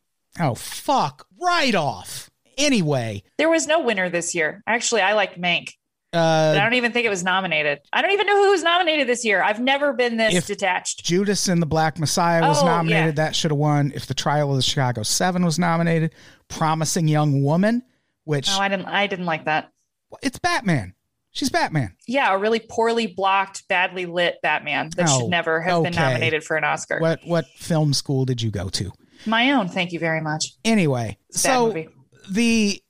[0.41, 1.26] Oh fuck!
[1.41, 2.31] Right off.
[2.57, 4.64] Anyway, There was no winner this year.
[4.66, 5.74] Actually, I liked Mank,
[6.15, 7.81] uh, I don't even think it was nominated.
[7.93, 9.43] I don't even know who was nominated this year.
[9.43, 11.05] I've never been this detached.
[11.05, 13.19] Judas and the Black Messiah was Oh, nominated.
[13.19, 13.25] yeah.
[13.25, 13.93] That should have won.
[13.95, 16.15] If the Trial of the Chicago Seven was nominated,
[16.49, 17.83] Promising Young Woman,
[18.25, 18.87] which oh, I didn't.
[18.87, 19.71] I didn't like that.
[20.23, 20.95] it's Batman.
[21.31, 21.95] She's Batman.
[22.07, 26.43] Yeah, a really poorly blocked, badly lit Batman that Oh, should never have been nominated
[26.43, 26.99] for an Oscar.
[27.01, 28.91] What what film school did you go to?
[29.27, 29.69] My own.
[29.69, 30.55] Thank you very much.
[30.65, 31.89] Anyway, It's a bad so movie.
[32.31, 32.83] the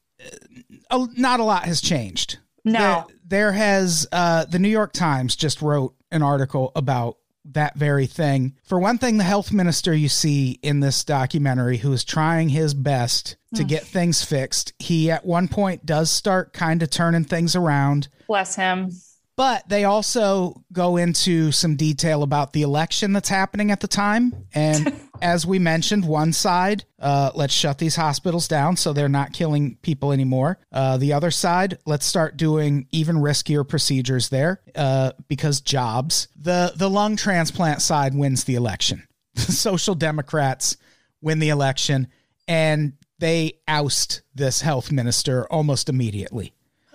[0.90, 2.38] uh, not a lot has changed.
[2.64, 3.06] No.
[3.08, 7.18] There, there has uh, the New York Times just wrote an article about
[7.52, 8.54] that very thing.
[8.64, 12.74] For one thing, the health minister you see in this documentary who is trying his
[12.74, 14.74] best to get things fixed.
[14.78, 18.08] He at one point does start kind of turning things around.
[18.26, 18.90] Bless him.
[19.36, 24.34] But they also go into some detail about the election that's happening at the time.
[24.52, 29.32] And as we mentioned, one side, uh, let's shut these hospitals down so they're not
[29.32, 30.58] killing people anymore.
[30.72, 36.28] Uh, the other side, let's start doing even riskier procedures there uh, because jobs.
[36.36, 39.06] The, the lung transplant side wins the election.
[39.34, 40.76] The Social Democrats
[41.20, 42.08] win the election
[42.46, 46.54] and they oust this health minister almost immediately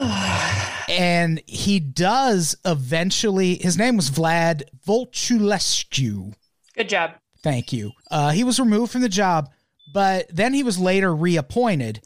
[0.90, 6.34] and he does eventually his name was vlad Voiculescu
[6.76, 7.12] Good job.
[7.44, 9.50] Thank you uh, he was removed from the job
[9.94, 12.02] but then he was later reappointed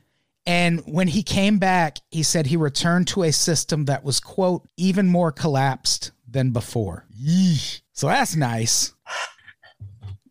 [0.46, 4.68] and when he came back he said he returned to a system that was quote
[4.78, 7.82] even more collapsed than before Yeesh.
[7.94, 8.94] so that's nice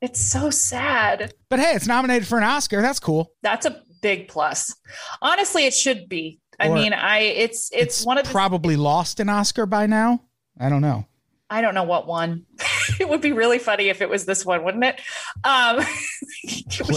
[0.03, 1.33] It's so sad.
[1.49, 4.77] but hey it's nominated for an oscar that's cool That's a big plus.
[5.23, 6.39] Honestly, it should be.
[6.61, 10.21] I mean, I it's it's, one of the probably lost an oscar by now
[10.61, 11.07] i don't know
[11.49, 12.47] I don't know what one.
[13.01, 15.01] it would be really funny if it was this one, wouldn't it?
[15.45, 15.81] Um,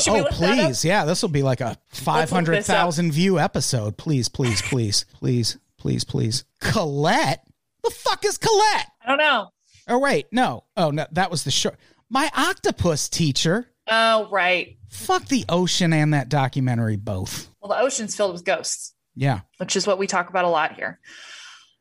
[0.08, 0.84] oh, please.
[0.84, 3.97] Yeah, this will be like a 500,000 view episode.
[3.97, 6.45] Please, please, please, please, please, please.
[6.60, 7.43] Colette?
[7.84, 8.88] The fuck is Colette?
[9.06, 9.50] I don't know.
[9.88, 10.28] Oh, wait.
[10.32, 10.66] No.
[10.76, 11.06] Oh, no.
[11.12, 11.72] That was the show.
[12.10, 13.68] My octopus teacher.
[13.88, 14.78] Oh, right.
[14.89, 17.50] Fuck the ocean and that documentary both.
[17.62, 19.41] Well, the ocean's filled with ghosts, Yeah.
[19.58, 21.00] which is what we talk about a lot here.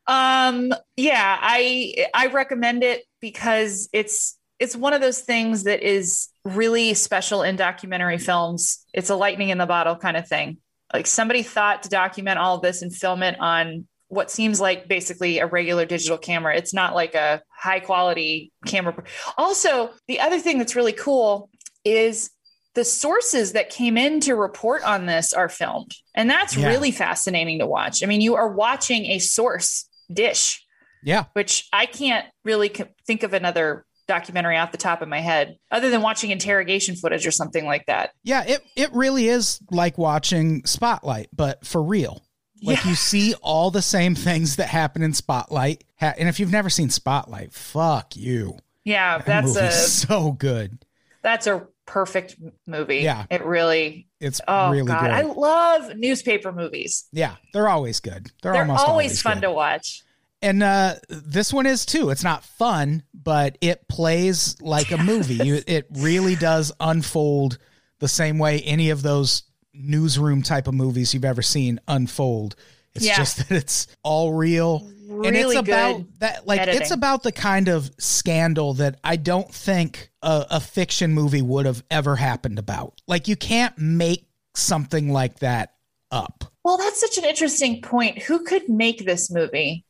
[0.09, 6.29] Um, yeah, I I recommend it because it's it's one of those things that is
[6.43, 8.85] really special in documentary films.
[8.93, 10.57] It's a lightning in the bottle kind of thing.
[10.91, 14.87] Like somebody thought to document all of this and film it on what seems like
[14.87, 16.57] basically a regular digital camera.
[16.57, 18.95] It's not like a high quality camera.
[19.37, 21.51] Also, the other thing that's really cool
[21.85, 22.31] is
[22.73, 25.93] the sources that came in to report on this are filmed.
[26.15, 26.67] And that's Yeah.
[26.67, 28.03] really fascinating to watch.
[28.03, 30.65] I mean, you are watching a source dish,
[31.03, 31.25] Yeah.
[31.33, 32.71] which I can't really
[33.05, 37.27] think of another documentary off the top of my head other than watching interrogation footage
[37.27, 38.11] or something like that.
[38.23, 42.23] Yeah, it it really is like watching Spotlight, but for real.
[42.61, 42.89] Like Yeah.
[42.89, 45.83] you see all the same things that happen in Spotlight.
[45.99, 48.57] Ha- And if you've never seen Spotlight, fuck you.
[48.83, 50.79] Yeah, That that's a so good.
[51.21, 52.35] that's a perfect
[52.67, 52.97] movie.
[52.99, 53.25] Yeah.
[53.31, 55.11] It really It's Oh really god, great.
[55.11, 57.07] I love newspaper movies.
[57.11, 58.31] yeah, they're always good.
[58.43, 59.47] They're, They're almost always, always fun good.
[59.47, 60.03] to watch.
[60.41, 62.11] And uh, this one is too.
[62.11, 65.35] It's not fun, but it plays like a movie.
[65.45, 67.57] You, it really does unfold
[67.99, 72.55] the same way any of those newsroom type of movies you've ever seen unfold.
[72.95, 73.17] It's Yeah.
[73.17, 74.89] just that it's all real.
[75.09, 79.51] And it's Really about that like it's about the kind of scandal that I don't
[79.53, 83.01] think a, a fiction movie would have ever happened about.
[83.07, 85.73] Like you can't make something like that
[86.11, 86.45] up.
[86.63, 88.23] Well, that's such an interesting point.
[88.23, 89.85] Who could make this movie?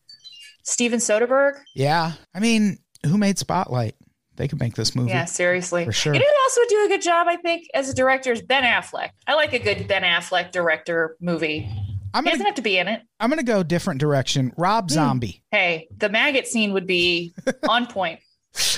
[0.64, 1.60] Steven Soderbergh?
[1.76, 2.14] Yeah.
[2.34, 3.96] I mean, who made Spotlight?
[4.36, 5.10] They could make this movie.
[5.10, 5.84] Yeah, seriously.
[5.84, 6.14] For sure.
[6.14, 8.42] You know who else would do a good job, I think, as a director is
[8.42, 9.10] Ben Affleck.
[9.28, 11.70] I like a good Ben Affleck director movie.
[12.14, 13.02] I'm He gonna doesn't have to be in it.
[13.20, 14.54] I'm gonna go a different direction.
[14.58, 17.34] Rob Zombie, Hey, the maggot scene would be
[17.70, 18.20] on point.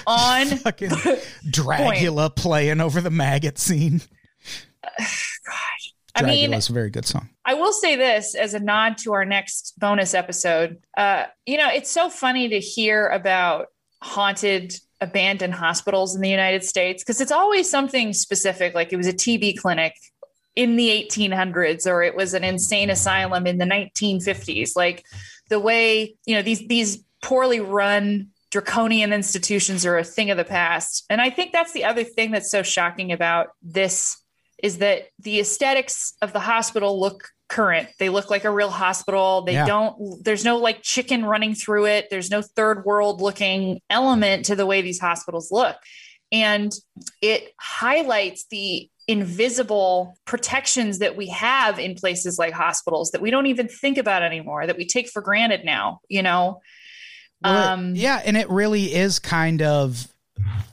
[0.06, 0.92] On fucking
[1.50, 4.02] Dracula playing over the maggot scene.
[6.14, 7.30] I mean, a very good song.
[7.46, 10.80] I will say this as a nod to our next bonus episode.
[10.98, 13.68] Uh, you know, it's so funny to hear about
[14.04, 19.08] haunted, abandoned hospitals in the United States because it's always something specific, like it was
[19.08, 19.94] a TB clinic
[20.56, 24.76] in the 1800s or it was an insane asylum in the 1950s.
[24.76, 25.06] Like
[25.50, 30.44] the way, you know, these these poorly run draconian institutions are a thing of the
[30.44, 31.06] past.
[31.10, 34.22] And I think that's the other thing that's so shocking about this
[34.62, 37.88] is that the aesthetics of the hospital look current.
[37.98, 39.42] They look like a real hospital.
[39.42, 39.66] They Yeah.
[39.66, 42.08] don't, there's no like chicken running through it.
[42.10, 45.78] There's no third world looking element to the way these hospitals look.
[46.32, 46.72] And
[47.22, 53.48] it highlights the invisible protections that we have in places like hospitals that we don't
[53.48, 56.62] even think about anymore, that we take for granted now, you know?
[57.44, 60.08] Well, Um, yeah, and it really is kind of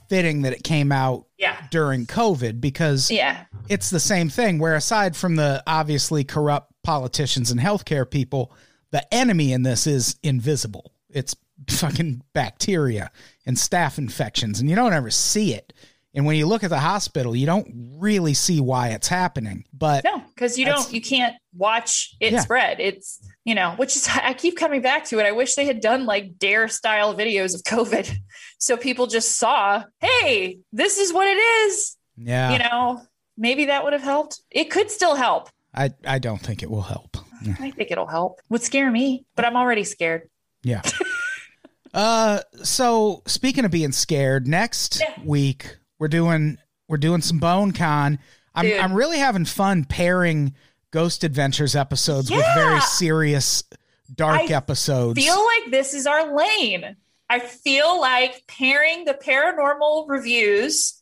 [0.09, 1.55] fitting that it came out Yeah.
[1.71, 3.45] during COVID because Yeah.
[3.67, 4.59] it's the same thing.
[4.59, 8.51] Where aside from the obviously corrupt politicians and healthcare people,
[8.91, 10.91] the enemy in this is invisible.
[11.11, 11.35] It's
[11.69, 13.11] fucking bacteria
[13.45, 15.73] and staph infections, and you don't ever see it.
[16.19, 17.65] And when you look at the hospital, you don't
[17.97, 19.63] really see why it's happening.
[19.71, 22.41] But No, because you don't, you can't watch it Yeah.
[22.41, 22.81] spread.
[22.81, 25.25] It's, you know, which is, I keep coming back to it.
[25.25, 28.13] I wish they had done like dare style videos of COVID.
[28.61, 31.95] So people just saw, hey, this is what it is.
[32.17, 33.01] yeah, You know,
[33.37, 34.41] maybe that would have helped.
[34.51, 35.47] It could still help.
[35.73, 37.15] I, I don't think it will help.
[37.61, 38.41] I think it'll help.
[38.49, 40.29] Would scare me, but I'm already scared.
[40.63, 40.81] Yeah.
[41.93, 45.13] uh so speaking of being scared, next Yeah.
[45.23, 48.19] week we're doing we're doing some Bone Con.
[48.55, 48.79] I'm Dude.
[48.79, 50.55] I'm really having fun pairing
[50.91, 53.63] Ghost Adventures episodes with very serious
[54.15, 54.51] dark episodes.
[54.51, 55.23] I episodes.
[55.23, 56.95] Feel like this is our lane.
[57.29, 60.99] I feel like pairing the paranormal reviews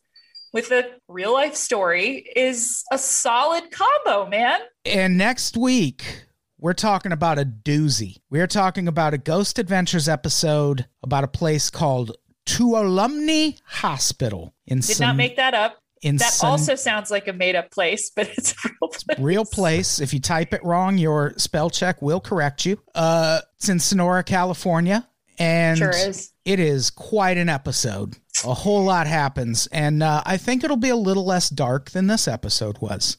[0.52, 4.60] with a real life story is a solid combo, man.
[4.84, 6.26] and next week
[6.58, 8.16] we're talking about a doozy.
[8.30, 12.16] We're talking about a Ghost Adventures episode about a place called
[12.48, 15.78] Tuolumne Hospital in Did not make that up.
[16.02, 19.18] in That also sounds like a made up place, but it's a real place.
[19.18, 20.00] real place.
[20.00, 22.80] If you type it wrong, your spell check will correct you.
[22.94, 25.06] Uh, it's in Sonora, California,
[25.38, 26.32] and Sure is.
[26.44, 28.16] it is quite an episode.
[28.44, 32.06] A whole lot happens, and uh, I think it'll be a little less dark than
[32.06, 33.16] this episode was.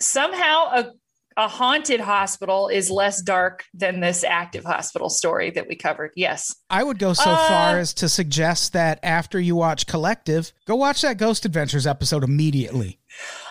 [0.00, 0.92] Somehow a
[1.36, 6.10] a haunted hospital is less dark than this active hospital story that we covered.
[6.16, 6.54] Yes.
[6.70, 10.76] I would go so Uh, far as to suggest that after you watch Collective, go
[10.76, 13.00] watch that Ghost Adventures episode immediately.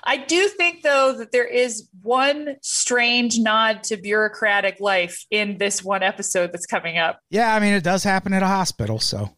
[0.04, 5.84] I do think though that there is one strange nod to bureaucratic life in this
[5.84, 7.20] one episode that's coming up.
[7.30, 9.32] Yeah, I mean it does happen at a hospital, so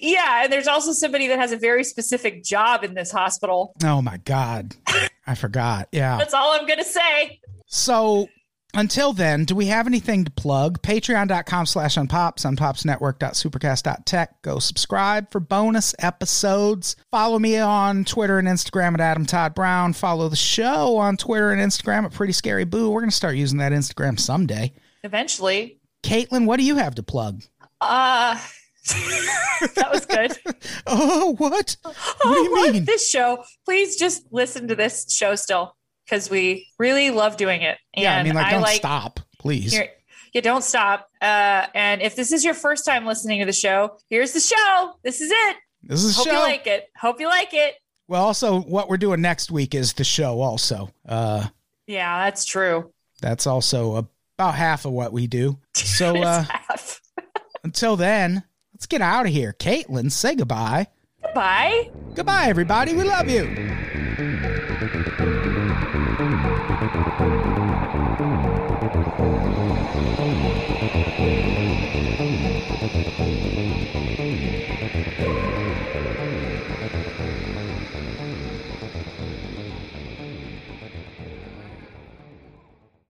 [0.00, 3.74] Yeah, and there's also somebody that has a very specific job in this hospital.
[3.84, 4.74] oh my god,
[5.26, 5.88] I forgot.
[5.92, 6.18] Yeah.
[6.18, 7.40] That's all I'm going to say.
[7.66, 8.28] So
[8.74, 10.82] until then, do we have anything to plug?
[10.82, 14.42] Patreon.com slash unpops, unpopsnetwork.supercast.tech.
[14.42, 16.94] Go subscribe for bonus episodes.
[17.10, 19.92] Follow me on Twitter and Instagram at Adam Todd Brown.
[19.92, 22.90] Follow the show on Twitter and Instagram at Pretty Scary Boo.
[22.90, 24.72] We're going to start using that Instagram someday.
[25.02, 25.80] Eventually.
[26.02, 27.42] Caitlin, what do you have to plug?
[27.80, 28.38] Uh
[28.86, 30.36] that was good.
[30.88, 31.76] Oh, what?
[31.82, 32.72] What do you what?
[32.72, 32.84] mean?
[32.84, 35.74] This show, please just listen to this show still
[36.04, 37.76] because we really love doing it.
[37.94, 39.72] And yeah, I mean, like, don't like stop, please.
[39.72, 39.88] Here,
[40.32, 41.08] yeah, don't stop.
[41.20, 44.92] Uh, and if this is your first time listening to the show, here's the show.
[45.02, 45.56] This is it.
[45.82, 46.32] This is Hope show.
[46.34, 46.84] you like it.
[46.96, 47.74] Hope you like it.
[48.06, 50.40] well, also, what we're doing next week is the show.
[50.40, 51.46] Also, uh,
[51.88, 52.92] Yeah, that's true.
[53.20, 53.96] that's also
[54.38, 55.58] about half of what we do.
[55.74, 57.00] So uh, half.
[57.64, 58.44] until then,
[58.76, 59.54] let's get out of here.
[59.58, 60.88] Caitlin, say goodbye.
[61.22, 61.90] Goodbye.
[62.14, 62.92] Goodbye, everybody.
[62.92, 63.46] We love you.